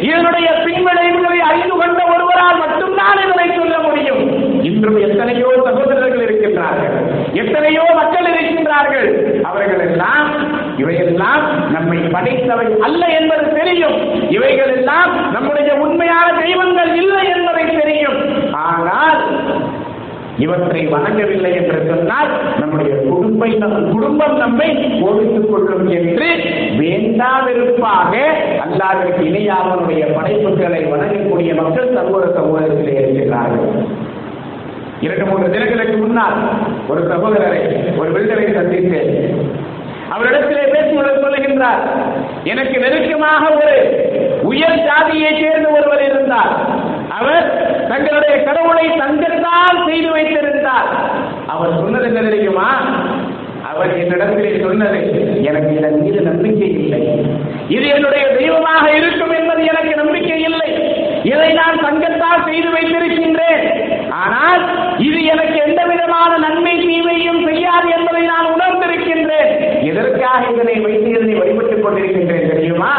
இதனுடைய 0.08 0.48
பின்விளைவுகளை 0.64 1.38
அறிந்து 1.50 1.74
கொண்ட 1.80 2.00
ஒருவரால் 2.14 2.58
மட்டும்தான் 2.62 3.20
இதனை 3.24 3.46
சொல்ல 3.58 3.76
முடியும். 3.86 4.22
இன்றும் 4.68 4.98
எத்தனையோ 5.06 5.50
சகோதரர்கள் 5.66 6.24
இருக்கின்றார்கள். 6.26 6.96
எத்தனையோ 7.42 7.84
மக்கள் 8.00 8.30
இருக்கின்றார்கள். 8.32 9.08
அவர்கள் 9.50 9.82
எல்லாம் 9.88 10.30
இவையெல்லாம் 10.82 11.44
நம்மை 11.74 11.98
படைத்தவை 12.16 12.66
அல்ல 12.86 13.02
என்பது 13.18 13.46
தெரியும். 13.60 13.96
இவைகள் 14.30 14.72
எல்லாம் 14.76 15.12
நம்முடைய 15.32 15.70
உண்மையான 15.84 16.28
தெய்வங்கள் 16.42 16.92
இல்லை 17.02 17.24
என்பதை 17.36 17.64
தெரியும் 17.80 18.20
ஆனால் 18.66 19.22
இவற்றை 20.38 20.80
வணங்கவில்லை 20.86 21.52
என்று 21.54 21.78
சொன்னால் 21.88 22.30
நம்முடைய 22.58 22.94
குடும்பை 23.10 23.50
நம் 23.54 23.92
குடும்பம் 23.92 24.36
நம்மை 24.36 24.68
போதித்துக் 25.00 25.50
கொள்ளும் 25.50 25.88
என்று 25.88 26.28
வேண்டாவிருப்பாக 26.80 28.12
அல்லாவிற்கு 28.64 29.22
இணையாளனுடைய 29.30 30.02
படைப்புகளை 30.16 30.80
வணங்கக்கூடிய 30.92 31.54
மக்கள் 31.60 31.94
சமூக 31.94 32.26
சமூகத்திலே 32.38 32.96
இருக்கிறார்கள் 33.02 33.72
இரண்டு 35.00 35.24
மூன்று 35.24 35.50
தினங்களுக்கு 35.50 35.96
முன்னால் 35.96 36.36
ஒரு 36.88 37.00
சகோதரரை 37.10 37.62
ஒரு 37.98 38.10
பில்டரை 38.10 38.46
சந்தித்தேன். 38.58 39.10
அவரிடத்திலே 40.14 40.64
பேசுவதை 40.74 41.12
சொல்லுகின்றார் 41.14 41.82
எனக்கு 42.44 42.76
நெருக்கமாக 42.78 43.42
ஒரு 43.54 43.76
உயர் 44.42 44.82
ஜாதியை 44.86 45.30
சேர்ந்த 45.40 45.68
ஒருவர் 45.78 46.04
இருந்தார். 46.08 46.52
அவர் 47.18 47.46
தங்களுடைய 47.90 48.34
கடவுளை 48.46 48.86
தங்கத்தால் 49.02 49.84
செய்து 49.86 50.08
வைத்திருந்தார். 50.14 50.88
அவர் 51.52 51.78
சொன்னது 51.80 52.06
என்ன 52.10 52.22
தெரியுமா? 52.28 52.68
அவர் 53.70 53.92
என்னிடத்திலே 54.00 54.50
சொன்னது 54.64 54.98
எனக்கு 55.48 55.70
இதன் 55.78 56.00
மீது 56.02 56.20
நம்பிக்கை 56.28 56.68
இல்லை. 56.82 57.00
இது 57.76 57.86
என்னுடைய 57.94 58.24
தெய்வமாக 58.38 58.84
இருக்கும் 58.98 59.34
என்பது 59.38 59.62
எனக்கு 59.72 59.94
நம்பிக்கை 60.02 60.40
இல்லை. 60.50 60.70
இதை 61.32 61.48
நான் 61.60 61.82
தங்கத்தால் 61.86 62.46
செய்து 62.48 62.68
வைத்திருக்கின்றேன். 62.76 63.64
ஆனால் 64.24 64.62
இது 65.08 65.20
எனக்கு 65.32 65.56
எந்த 65.66 65.80
விதமான 65.92 66.32
நன்மை 66.44 66.74
தீமையும் 66.84 67.40
செய்யாது 67.48 67.88
என்பதை 67.96 68.22
நான் 68.32 68.52
உணர்ந்திருக்கின்றேன். 68.54 69.50
எதற்காக 69.90 70.40
இதனை 70.52 70.76
வைத்து 70.84 71.10
இதனை 71.14 71.34
வழிபட்டுக் 71.40 71.84
கொண்டிருக்கின்றேன் 71.84 72.52
தெரியுமா? 72.52 72.92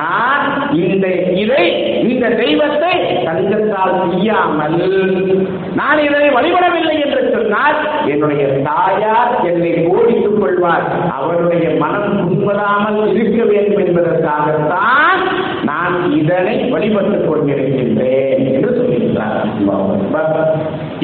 நான் 0.00 0.44
இந்த 0.84 1.06
இதை 1.42 1.64
இந்த 2.12 2.28
தெய்வத்தை 2.42 2.81
தங்கத்தால் 3.26 3.96
செய்யாமல் 4.10 4.78
நான் 5.80 6.02
இதனை 6.06 6.28
வழிபடவில்லை 6.36 6.96
என்று 7.04 7.22
சொன்னால் 7.34 7.78
என்னுடைய 8.12 8.44
தாயார் 8.68 9.32
என்னை 9.50 9.72
போதித்துக் 9.88 10.40
கொள்வார். 10.40 10.86
அவருடைய 11.18 11.66
மனம் 11.82 12.18
புண்படாமல் 12.22 13.00
இருக்க 13.14 13.40
வேண்டும் 13.52 13.82
என்பதற்காகத்தான் 13.86 15.22
நான் 15.70 15.96
இதனை 16.20 16.56
வழிபட்டுக் 16.74 17.28
கொண்டிருக்கின்றேன் 17.28 18.44
என்று 18.54 18.70
சொல்லுகிறார் 18.78 19.40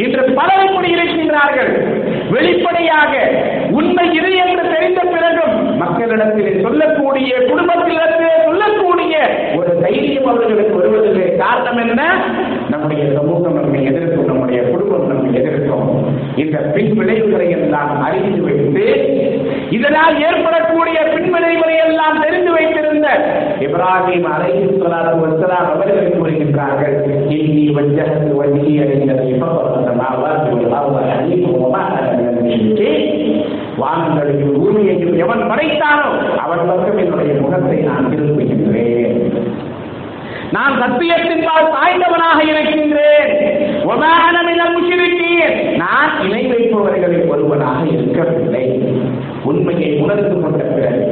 இன்று 0.02 0.22
பலர் 0.38 0.64
இப்படி 0.66 0.88
இருக்கின்றார்கள். 0.96 1.70
வெளிப்படையாக 2.34 3.12
உண்மை 3.78 4.04
இது 4.18 4.30
என்று 4.42 4.64
தெரிந்த 4.74 5.00
பிறகும் 5.14 5.56
மக்களிடத்திலே 5.82 6.52
சொல்லக்கூடிய 6.66 7.32
குடும்பத்திலிருந்து 7.50 8.28
சொல்லக்கூடிய 8.44 8.87
ஒரு 9.58 9.80
தைரியம் 9.82 10.26
அவர்களுக்கு 10.26 10.74
வருவதற்கு 10.74 11.36
காரணம் 11.36 11.80
என்ன? 11.84 12.02
நம்முடைய 12.68 13.04
சமூகம் 13.14 13.54
நம்மை 13.54 13.84
எதிர்க்கும் 13.84 14.24
நம்முடைய 14.24 14.60
குடும்பம் 14.62 15.06
நம்மை 15.06 15.30
எதிர்க்கும். 15.34 15.86
இந்த 16.36 16.58
பின் 16.74 16.92
விளைவுகளை 16.94 17.50
எல்லாம் 17.50 18.02
அறிந்து 18.02 18.42
வைத்து 18.42 18.84
இதனால் 19.70 20.16
ஏற்படக்கூடிய 20.22 20.98
பின் 21.14 21.30
விளைவுகளை 21.30 21.76
எல்லாம் 21.86 22.20
தெரிந்து 22.20 22.52
வைத்திருந்த 22.52 23.08
இப்ராஹிம் 23.60 24.28
அலைஹிஸ்ஸலாத்து 24.34 25.16
வஸ்ஸலாம் 25.22 25.68
அவர்கள் 25.70 26.14
கூறுகின்றார்கள் 26.16 26.96
இன்னி 27.30 27.66
வஞ்சகத்து 27.70 28.34
வண்டி 28.34 28.74
லில்லதி 28.80 29.34
வானங்களையும் 33.80 34.54
பூமியையும் 34.56 35.14
எவன் 35.16 35.42
படைத்தானோ 35.50 36.06
அவன் 36.38 36.62
பக்கம் 36.68 36.98
என்னுடைய 36.98 37.32
முகத்தை 37.40 37.76
நான் 37.80 38.10
திருப்புகின்றேன் 38.10 38.57
நான் 40.56 40.74
சத்தியத்தின்பால் 40.80 41.72
சாய்ந்தவனாக 41.74 42.38
இருக்கின்றேன். 42.52 43.32
நான் 45.82 46.12
இணை 46.26 46.42
வைப்பவர்களில் 46.52 47.28
ஒருவனாக 47.32 47.80
இருக்கவில்லை. 47.94 48.66
உண்மையை 49.50 49.90
உணர்ந்து 50.04 50.34
கொண்ட 50.40 50.62
பிறகு 50.74 51.04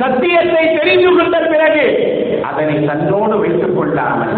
சத்தியத்தை 0.00 0.62
தெரிந்து 0.76 1.10
கொண்ட 1.16 1.36
பிறகு 1.52 1.84
அதனை 2.48 2.76
தன்னோடு 2.90 3.34
வைத்துக் 3.40 3.76
கொள்ளாமல் 3.76 4.36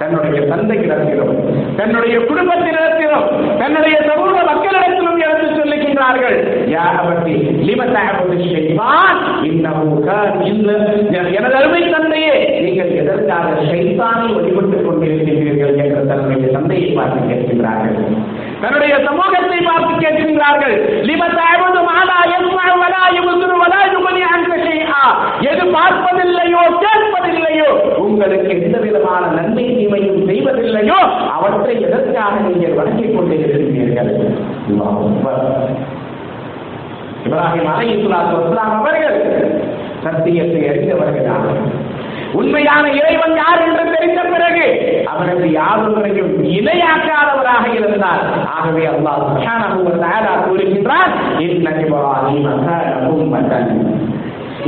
தன்னுடைய 0.00 0.38
தந்தையிடத்திலும் 0.52 1.34
தன்னுடைய 1.78 2.16
குடும்பத்தினிடத்திலும் 2.28 3.26
தன்னுடைய 3.60 3.96
சமூக 4.08 4.36
மக்களிடத்திலும் 4.50 5.20
எடுத்து 5.24 5.48
சொல்லுகின்றார்கள். 5.58 6.38
யார் 6.76 7.00
இந்த 7.32 7.50
லிமத்தாகுது 7.66 8.36
செய்வான் 8.52 9.20
இன்னமுக 9.50 10.08
அதற்காக 13.32 13.64
சைத்தானை 13.72 14.26
வழிபட்டுக் 14.36 14.86
கொண்டிருக்கின்றீர்கள் 14.86 15.76
என்று 15.82 16.00
தன்னுடைய 16.10 16.46
தந்தையை 16.54 16.88
பார்த்து 16.96 17.20
கேட்கின்றார்கள். 17.30 17.96
தன்னுடைய 18.62 18.94
சமூகத்தை 19.06 19.58
பார்த்து 19.68 19.92
கேட்கின்றார்கள். 20.04 20.76
லிமத்தாகவது 21.08 21.80
மாலா 21.88 22.18
யஸ்மா 22.32 22.64
வலா 22.82 23.02
வலா 23.62 23.80
யுபனி 23.94 24.22
அன்க 24.32 24.50
எது 25.50 25.64
பார்ப்பதில்லையோ 25.76 26.62
கேட்பதில்லையோ 26.84 27.70
உங்களுக்கு 28.06 28.52
எந்த 28.58 28.78
விதமான 28.84 29.22
நன்மை 29.36 29.64
தீமையும் 29.78 30.20
செய்வதில்லையோ 30.28 30.98
அவற்றை 31.36 31.74
எதற்காக 31.86 32.34
நீங்கள் 32.46 32.76
வணங்கிக் 32.78 33.16
கொண்டிருக்கிறீர்கள்? 33.16 34.12
இப்ராஹிம் 37.26 37.70
அலை 37.72 37.88
வஸ்ஸலாம் 38.12 38.74
அவர்கள் 38.78 39.18
சத்தியத்தை 40.04 40.62
அறிந்தவர்களாக 40.70 41.46
உண்மையான 42.38 42.84
இறைவன் 42.98 43.36
யார் 43.40 43.62
என்று 43.66 43.84
தெரிந்த 43.94 44.20
பிறகு 44.34 44.66
அவனுக்கு 45.12 45.46
யாதொன்றையும் 45.58 46.32
இணையாக்காதவராக 46.58 47.64
இருந்தார். 47.78 48.22
ஆகவே 48.54 48.84
அல்லாஹ் 48.92 49.20
சுப்ஹானஹு 49.24 49.78
கூறுகின்றார் 50.46 51.12
இன்ன 51.46 51.68
இப்ராஹீம 51.84 52.46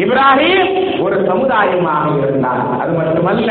இப்ராஹிம் 0.03 0.71
ஒரு 1.05 1.17
சமுதாயமாக 1.29 2.05
இருந்தார். 2.21 2.63
அது 2.83 2.93
மட்டுமல்ல 2.99 3.51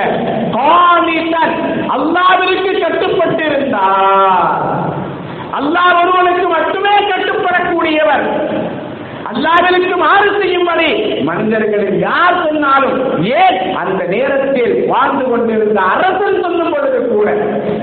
கானிதன் 0.55 1.53
அல்லாஹ்விற்கு 1.95 2.71
கட்டுப்பட்டிருந்தார் 2.83 4.57
அல்லாஹ் 5.59 5.93
ஒருவனுக்கு 6.01 6.47
மட்டுமே 6.55 6.93
கட்டுப்படக்கூடியவர் 7.11 8.25
அல்லாஹ்விற்கு 9.31 9.95
மாறு 10.05 10.27
செய்யும்படி 11.23 11.41
மனிதர்களில் 11.41 11.99
யார் 11.99 12.45
சொன்னாலும் 12.45 13.23
ஏன் 13.23 13.75
அந்த 13.75 14.03
நேரத்தில் 14.03 14.85
வாழ்ந்து 14.87 15.25
கொண்டிருந்த 15.25 15.81
அரசன் 15.81 16.41
சொல்லும் 16.41 16.71
பொழுது 16.71 17.07
கூட 17.07 17.31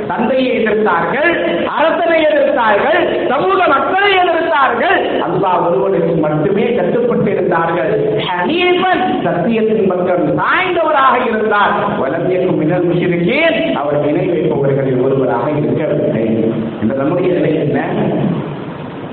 தந்தையை 0.09 0.65
எதிர்த்தார்கள் 0.65 1.31
அரசனை 1.67 2.25
எதிர்த்தார்கள் 2.25 3.29
சமூக 3.29 3.67
மக்களை 3.67 4.13
எதிர்த்தார்கள். 4.13 4.99
அல்லா 5.27 5.69
ஒருவனுக்கு 5.69 6.15
மட்டுமே 6.15 6.63
கட்டுப்பட்டிருந்தார்கள். 6.63 7.93
ஹனீஃபன் 8.29 9.05
சத்தியத்தின் 9.25 9.89
பக்கம் 9.89 10.39
சாய்ந்தவராக 10.39 11.27
இருந்தார். 11.29 11.73
வளர்ந்தியக்கும் 12.01 12.57
மின்னல் 12.57 12.89
முஷிருக்கேன் 12.89 13.73
அவர் 13.73 14.07
இணை 14.07 14.29
வைப்பவர்களில் 14.29 15.03
ஒருவராக 15.03 15.51
இருக்கவில்லை. 15.51 16.53
இந்த 16.83 16.95
நம்முடைய 16.95 17.35
நிலை 17.35 17.55
என்ன? 17.55 17.89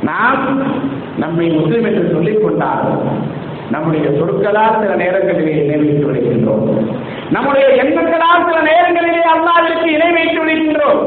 நாம் 0.01 0.61
நம்மை 1.17 1.49
முஸ்லிம் 1.49 1.83
என்று 1.83 2.09
சொல்லிக் 2.13 2.43
கொண்டாலும் 2.43 3.35
நம்முடைய 3.73 4.05
சொற்களால் 4.19 4.79
சில 4.81 4.93
நேரங்களிலே 5.03 5.53
இணை 5.61 5.77
வைத்து 5.81 6.05
விடுகின்றோம். 6.07 6.65
நம்முடைய 7.35 7.65
எண்ணங்களால் 7.83 8.45
சில 8.47 8.59
நேரங்களிலே 8.69 9.23
அல்லாவிற்கு 9.33 9.87
இணை 9.95 10.09
வைத்து 10.17 10.39
விடுகின்றோம். 10.41 10.99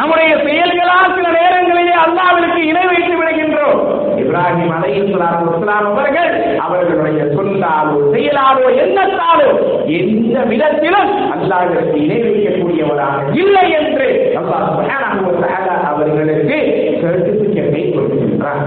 நம்முடைய 0.00 0.30
செயல்களால் 0.46 1.14
சில 1.16 1.28
நேரங்களிலே 1.38 1.94
அல்லாவிற்கு 2.04 2.60
இணை 2.70 2.84
வைத்து 2.90 3.14
விடுகின்றோம். 3.20 3.80
இப்ராஹிம் 4.22 4.72
அலைஹிஸ்ஸலாத்து 4.76 5.48
வஸ்ஸலாம் 5.48 5.88
அவர்கள் 5.92 6.30
அவர்களுடைய 6.66 7.20
சொல்லாலோ 7.36 7.96
செயலாலோ 8.14 8.66
எண்ணத்தாலோ 8.84 9.48
எந்த 9.98 10.36
விதத்திலும் 10.52 11.10
அல்லாவிற்கு 11.34 11.96
இணை 12.04 12.20
வைக்கக்கூடியவராக 12.26 13.34
இல்லை 13.42 13.66
என்று 13.80 14.08
அல்லாஹ் 14.40 14.70
அவர்களுக்கு 15.92 16.58
சர்டிபிகேட்டை 17.02 17.82
கொடுக்கின்றார் 17.94 18.64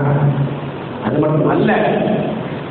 அது 1.07 1.17
மட்டுமல்ல 1.23 1.71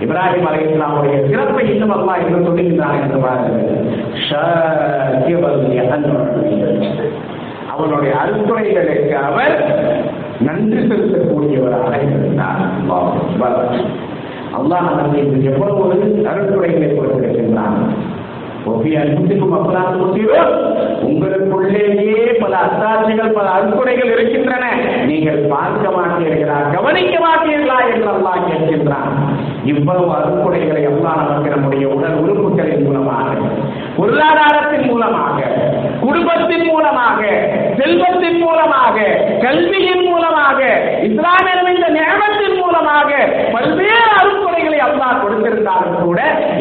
இப்ராஹிம் 0.01 0.49
அலைஹிஸ்ஸலாமுடைய 0.49 1.17
சிறப்பை 1.29 1.65
இன்னும் 1.73 1.95
அல்லா 1.95 2.15
என்று 2.23 2.47
சொல்லுகின்றான் 2.47 2.99
என்று 3.01 3.19
பாருங்கள் 3.21 3.71
அவனுடைய 7.73 8.13
அறுத்துறைகளுக்கு 8.17 9.17
அவர் 9.23 9.55
நன்றி 10.41 10.81
செலுத்தக்கூடியவராக 10.83 11.93
இருந்தார் 12.07 12.61
அல்லாஹ் 12.77 13.09
அக்பர். 13.19 13.59
நமக்கு 14.89 15.19
இன்று 15.23 15.51
எவ்வளவு 15.51 15.83
அருட்குறைகளை 16.27 16.89
கொடுத்திருக்கின்றான் 16.91 17.79
உங்களுக்குள்ளேயே 21.03 22.39
பல 22.41 22.57
அத்தாட்சிகள் 22.57 23.33
பல 23.33 23.51
அறுக்குறைகள் 23.51 24.11
இருக்கின்றன. 24.11 24.65
நீங்கள் 25.07 25.47
பார்க்க 25.49 25.89
மாட்டீர்களா? 25.89 26.73
கவனிக்க 26.73 27.19
மாட்டீர்களா 27.27 27.79
என்று 27.93 28.09
அல்லாஹ் 28.15 28.47
கேட்கின்றான். 28.49 29.11
இவ்வளவு 29.65 30.13
அறுக்குறைகளை 30.15 30.83
எல்லாம் 30.83 31.17
நமக்கு 31.17 31.51
நம்முடைய 31.51 31.89
உடல் 31.89 32.15
உறுப்புகளின் 32.15 32.85
மூலமாக 32.85 33.35
பொருளாதாரத்தின் 33.97 34.91
மூலமாக 34.91 35.43
குடும்பத்தின் 36.01 36.67
மூலமாக 36.67 37.21
செல்வத்தின் 37.77 38.39
மூலமாக 38.39 38.97
கல்வியின் 39.41 40.05
மூலமாக 40.09 40.61
இஸ்லாமிய 41.03 41.75
இந்த 41.75 41.89
நேரம் 41.89 42.27
மூலமாக 42.57 43.11
பல்வேறு 43.53 44.09
அறுக்குறைகளை 44.21 44.79
அல்லாஹ் 44.79 45.23
கொடுத்திருந்தாலும் 45.23 46.03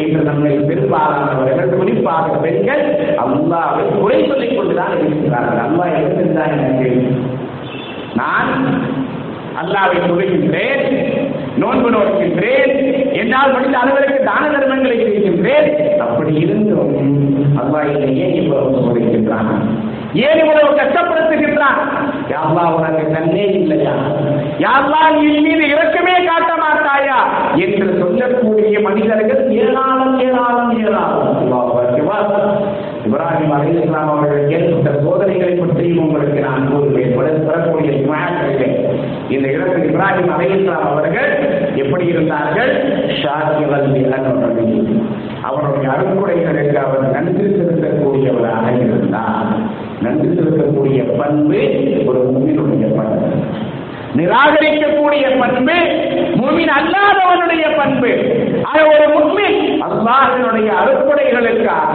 கூட 0.06 0.14
இன்று 0.14 0.22
நம்மை 0.22 0.50
பெரும்பாலானவர்கள் 0.68 1.78
குறிப்பாக 1.78 2.36
பெண்கள் 2.36 2.82
அல்லாவை 3.22 3.84
குறை 4.00 4.18
சொல்லிக் 4.28 4.56
கொண்டுதான் 4.56 4.94
இருக்கிறார்கள் 4.98 5.62
அல்லா 5.64 5.86
எழுந்திருந்தார் 5.96 6.54
எனக்கு 6.56 6.90
நான் 8.14 8.50
அல்லாவை 9.62 9.96
தொழுகின்றேன் 9.98 10.84
நோன்பு 11.56 11.90
நோக்கின்றேன் 11.90 12.72
என்னால் 13.12 13.52
முடிந்த 13.52 13.78
அளவிற்கு 13.78 14.18
தான 14.24 14.42
தர்மங்களை 14.48 14.96
செய்கின்றேன். 15.02 15.68
அப்படி 15.98 16.34
இருந்தும் 16.34 16.94
அல்லாஹ் 17.60 17.90
ஏன் 18.24 18.34
இவ்வளவு 18.34 18.76
சோதிக்கின்றான் 18.78 19.52
ஏன் 20.14 20.38
இவ்வளவு 20.38 20.74
கஷ்டப்படுத்துகின்றான். 20.74 21.80
யாருலா 22.28 22.72
உனக்கு 22.72 23.12
கண்ணே 23.12 23.44
இல்லையா? 23.46 23.92
யாருலா 24.58 25.14
நீ 25.14 25.38
மீது 25.38 25.66
இறக்கமே 25.66 26.24
காட்ட 26.24 26.52
மாட்டாயா? 26.52 27.20
என்று 27.56 27.96
சொல்லக்கூடிய 27.98 28.80
மனிதர்கள் 28.80 29.50
ஏராளம் 29.50 30.20
ஏராளம் 30.20 30.78
ஏராளம். 30.78 31.54
இப்ராஹிம் 33.06 33.52
அலி 33.52 33.80
இஸ்லாம் 33.80 34.18
அவர்கள் 34.18 34.50
ஏற்பட்ட 34.50 35.00
சோதனைகளை 35.00 35.54
பற்றியும் 35.54 35.98
உங்களுக்கு 35.98 36.40
நான் 36.40 36.68
கூறுவேன். 36.72 37.14
வர- 37.14 37.44
வரக்கூடிய 37.46 37.90
ஜுமாக்களிலே 37.90 38.88
இந்த 39.28 39.48
இடத்தில் 39.48 39.94
இப்ராஹிம் 39.94 40.36
அலி 40.36 40.50
இஸ்லாம் 40.50 40.90
அவர்கள் 40.90 41.38
எப்படி 41.74 42.06
இருந்தார்கள்? 42.06 43.02
ஷாக்கிவல் 43.06 43.94
அவருடைய 45.42 45.88
அருக்குறைகளுக்கு 45.88 46.74
அவர் 46.74 47.10
நன்றி 47.10 47.44
செலுத்தக்கூடியவராக 47.44 48.74
இருந்தார். 48.74 49.84
நன்றி 50.04 50.28
செலுத்தக்கூடிய 50.28 51.00
பண்பு 51.18 51.60
ஒரு 52.08 52.20
முன்னினுடைய 52.32 52.86
பண்பு. 52.96 53.28
நிராகரிக்கக்கூடிய 54.18 55.24
பண்பு 55.40 55.76
முமின் 56.40 56.72
அல்லாதவனுடைய 56.78 57.64
பண்பு. 57.78 58.10
அது 58.70 58.82
ஒரு 58.94 59.06
முஸ்லிம் 59.16 59.58
அல்லாஹனுடைய 59.86 60.68
அறுப்படைகளுக்காக 60.82 61.94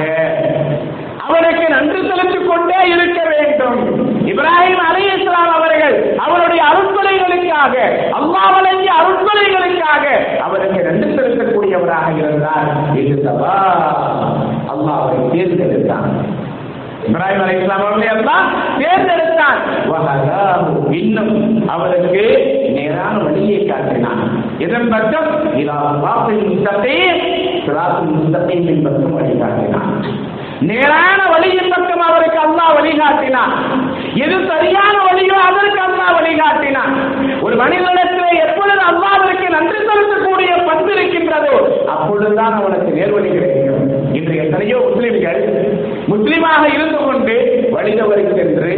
அவனுக்கு 1.26 1.66
நன்றி 1.74 2.00
செலுத்திக் 2.10 2.50
கொண்டே 2.50 2.80
இருக்க 2.94 3.20
வேண்டும். 3.32 3.80
இப்ராஹிம் 4.32 4.84
அலி 4.90 5.04
இஸ்லாம் 5.16 5.54
அவர்கள் 5.58 5.96
அவருடைய 6.26 6.62
அருட்கொலைகளுக்காக 6.72 7.76
அல்லா 8.18 8.44
வழங்கிய 8.56 8.92
அருட்கொலைகளுக்காக 9.02 10.06
அவருக்கு 10.46 10.80
நன்றி 10.88 11.10
செலுத்தக்கூடியவராக 11.18 12.08
இருந்தார் 12.24 12.70
இது 13.02 13.16
சபா 13.28 13.56
அல்லாஹ் 14.74 15.00
அவரை 15.02 15.20
தேர்ந்தெடுத்தான். 15.34 16.10
இப்ராஹிம் 17.08 17.44
அலி 17.44 17.56
இஸ்லாம் 17.60 17.78
அவர்களை 17.78 18.08
எல்லாம் 18.16 18.48
தேர்ந்தெடுத்தான். 18.80 19.60
இன்னும் 20.92 21.34
அவருக்கு 21.68 22.24
நேரான 22.76 23.18
வழியை 23.18 23.66
காட்டினான். 23.66 24.22
இதன் 24.58 24.90
பக்கம் 24.90 25.32
இலா 25.58 25.78
சிராத்தில் 25.98 26.44
முஸ்தகீம். 26.52 27.22
சிராத்தில் 27.66 28.14
முஸ்தகீமின் 28.18 28.84
பக்கம் 28.84 29.14
வழி 29.14 29.34
நேரான 30.70 31.20
வழியின் 31.30 31.72
பக்கம் 31.76 32.04
அவருக்கு 32.08 32.40
அல்லாஹ் 32.40 32.76
வழிகாட்டினான் 32.78 33.54
எது 34.24 34.38
சரியான 34.52 34.96
வழியோ 35.08 35.38
அதற்கு 35.50 35.80
அல்லாஹ் 35.88 36.16
வழிகாட்டினான். 36.18 36.94
ஒரு 37.46 37.56
மனிதனிடத்தில் 37.56 38.42
எப்பொழுது 38.46 38.82
அல்லாவிற்கு 38.92 39.48
நன்றி 39.56 39.80
செலுத்தக்கூடிய 39.90 40.52
பண்பு 40.70 40.92
இருக்கின்றதோ 40.96 41.56
அப்பொழுதுதான் 41.96 42.54
அவனுக்கு 42.60 42.90
நேர்வழி 42.98 43.30
கிடைக்கும். 43.32 43.80
இன்று 44.18 44.36
எத்தனையோ 44.44 44.78
முஸ்லிம்கள் 44.88 45.42
முஸ்லிமாக 46.12 46.64
இருந்து 46.76 47.00
கொண்டு 47.06 47.36
வழிதவரை 47.76 48.26
சென்று 48.38 48.72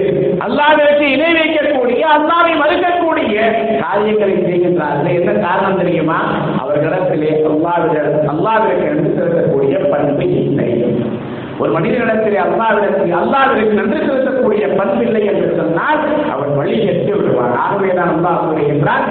அல்லாவிற்கு 0.45 1.05
இணை 1.15 1.31
வைக்கக்கூடிய 1.39 2.01
அல்லாவை 2.15 2.53
மறுக்கக்கூடிய 2.61 3.37
காரியங்களை 3.83 4.35
செய்கின்றார்கள். 4.47 5.17
என்ன 5.19 5.31
காரணம் 5.47 5.79
தெரியுமா? 5.81 6.19
அவர்களிடத்திலே 6.63 7.31
அல்லாவிட 7.51 7.97
அல்லாவிற்கு 8.33 8.85
நன்றி 8.91 9.11
செலுத்தக்கூடிய 9.17 9.89
பண்பு 9.93 10.27
இல்லை. 10.43 10.69
ஒரு 11.63 11.79
மனிதனிடத்திலே 11.79 12.39
அல்லாவிடத்தில் 12.45 13.13
அல்லாவிற்கு 13.13 13.73
நன்றி 13.73 13.97
செலுத்தக்கூடிய 13.97 14.63
பண்பில்லை 14.77 15.25
என்று 15.25 15.53
சொன்னால் 15.57 16.31
அவர் 16.31 16.55
வழி 16.55 16.85
எட்டு 16.85 17.15
விடுவான். 17.15 17.55
ஆகவேதான் 17.57 18.11
அல்லா 18.15 18.29
கூறுகின்றான் 18.29 19.05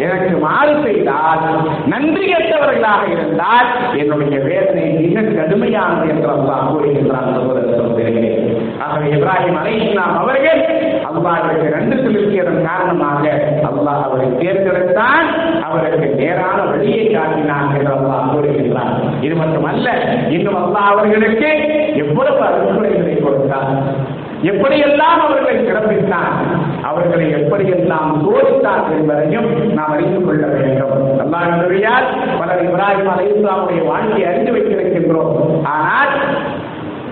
எனக்கு 0.04 0.36
மாறு 0.38 0.72
செய்தால் 0.84 1.42
நன்றி 1.86 2.24
கெட்டவர்களாக 2.26 3.02
இருந்தால் 3.14 3.68
என்னுடைய 3.98 4.38
வேதனை 4.46 4.84
மிக 4.98 5.26
கடுமையானது 5.30 6.06
என்று 6.12 6.30
அல்லா 6.34 6.56
கூறுகின்றார் 6.68 7.28
ஆகவே 8.84 9.06
இப்ராஹிம் 9.12 9.58
அலை 9.58 9.74
இஸ்லாம் 9.80 10.16
அவர்கள் 10.18 10.62
அல்லாவிற்கு 11.08 11.68
நன்றி 11.76 11.98
செலுத்தியதன் 12.06 12.66
காரணமாக 12.66 13.22
அல்லாஹ் 13.68 14.02
அவரை 14.06 14.28
தேர்ந்தெடுத்தான் 14.40 15.28
அவருக்கு 15.64 16.08
நேரான 16.14 16.58
வழியை 16.64 17.04
காட்டினான் 17.08 17.70
என்று 17.72 17.92
அல்லாஹ் 17.94 18.32
கூறுகின்றார் 18.32 18.92
இது 19.20 19.34
மட்டுமல்ல 19.34 19.88
இன்னும் 20.36 20.60
அல்லாஹ் 20.62 20.90
அவர்களுக்கு 20.92 21.50
எவ்வளவு 22.04 22.42
அருள்முறைகளை 22.48 23.16
கொடுத்தார் 23.18 23.70
எப்படியெல்லாம் 24.48 25.20
அவர்களை 25.20 25.54
சிறப்பித்தான் 25.60 26.32
அவர்களை 26.94 27.28
எப்படியெல்லாம் 27.38 28.10
சோதித்தார் 28.24 28.90
என்பதையும் 28.98 29.48
நாம் 29.78 29.94
அறிந்து 29.94 30.20
கொள்ள 30.26 30.44
வேண்டும். 30.56 30.96
அல்லாஹ் 31.24 31.48
நபியால் 31.54 32.10
பலர் 32.40 32.64
இப்ராஹிம் 32.66 33.12
அலை 33.14 33.26
இஸ்லாமுடைய 33.34 33.80
வாழ்க்கையை 33.92 34.26
அறிந்து 34.32 34.54
வைத்திருக்கின்றோம். 34.56 35.34
ஆனால் 35.76 36.14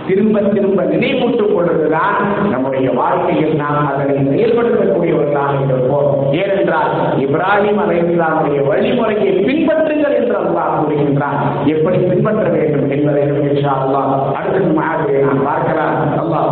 திரும்ப 0.07 0.39
திரும்ப 0.55 0.81
நினைவூட்டுக் 0.93 1.53
கொள்வதுதான் 1.55 2.17
நம்முடைய 2.53 2.87
வாழ்க்கையில் 3.01 3.53
நாம் 3.61 3.87
அதனை 3.91 4.17
செயல்படுத்தக்கூடியவர்களாக 4.31 5.53
இருப்போம். 5.67 6.09
ஏனென்றால் 6.41 6.91
இப்ராஹிம் 7.25 7.81
அலை 7.83 7.97
இஸ்லாமுடைய 8.07 8.59
வழிமுறையை 8.71 9.31
பின்பற்றுங்கள் 9.49 10.17
என்று 10.21 10.37
அல்லாஹ் 10.43 10.75
கூறுகின்றான். 10.81 11.39
எப்படி 11.75 12.01
பின்பற்ற 12.11 12.47
வேண்டும் 12.57 12.89
என்பதை 12.97 13.23
இன்ஷா 13.51 13.75
அல்லாஹ் 13.85 14.13
அடுத்த 14.39 14.67
மாதிரி 14.81 15.23
நாம் 15.29 15.47
பார்க்கலாம். 15.51 15.97
அல்லாஹ் 16.23 16.51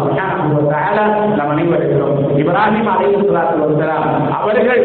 நம் 1.38 1.52
அனைவருக்கும் 1.54 2.19
இப்ராஹிம் 2.40 2.90
அலைஹிஸ்ஸலாத்து 2.92 3.62
வஸலாம் 3.62 4.06
அவர்கள் 4.38 4.82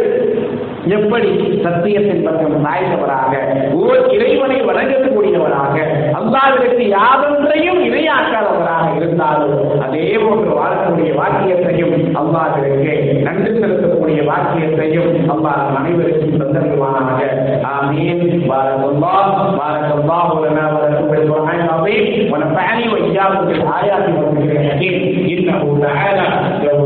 எப்படி 0.95 1.31
சத்தியத்தின் 1.65 2.25
பக்கம் 2.27 2.57
சாய்ந்தவராக 2.65 3.33
ஓர் 3.81 4.03
இறைவனை 4.17 4.59
வணங்கக்கூடியவராக 4.69 5.77
அல்லாவிற்கு 6.21 6.85
யாதொன்றையும் 6.95 7.81
இணையாக்காதவராக 7.89 8.87
இருந்தாலும் 8.99 9.55
அதே 9.85 10.07
போன்று 10.25 10.51
வாழக்கூடிய 10.59 11.11
வாக்கியத்தையும் 11.21 11.95
அல்லாவிற்கு 12.21 12.95
நன்றி 13.27 13.53
செலுத்தக்கூடிய 13.55 14.21
வாக்கியத்தையும் 14.31 15.11
அல்லாஹ் 15.35 15.61
நம் 15.61 15.79
அனைவருக்கும் 15.81 16.41
தந்தருவானாக 16.43 17.21
ஆமீன் 17.75 18.25
பாரக்கல்லாஹ் 18.51 19.29
பாரக்கல்லாஹு 19.61 20.37
லனா 20.45 20.67
வ 20.73 20.81
லக்கும் 20.85 21.11
பில் 21.13 21.29
குர்ஆனில் 21.31 21.73
அஸீம் 21.75 22.09
ونفعني 22.33 22.85
وإياكم 22.93 23.43
بالآيات 23.49 24.05
والذكر 24.11 24.53
الحكيم 24.55 24.95
إنه 25.33 25.61
تعالى 25.83 26.27
له 26.65 26.79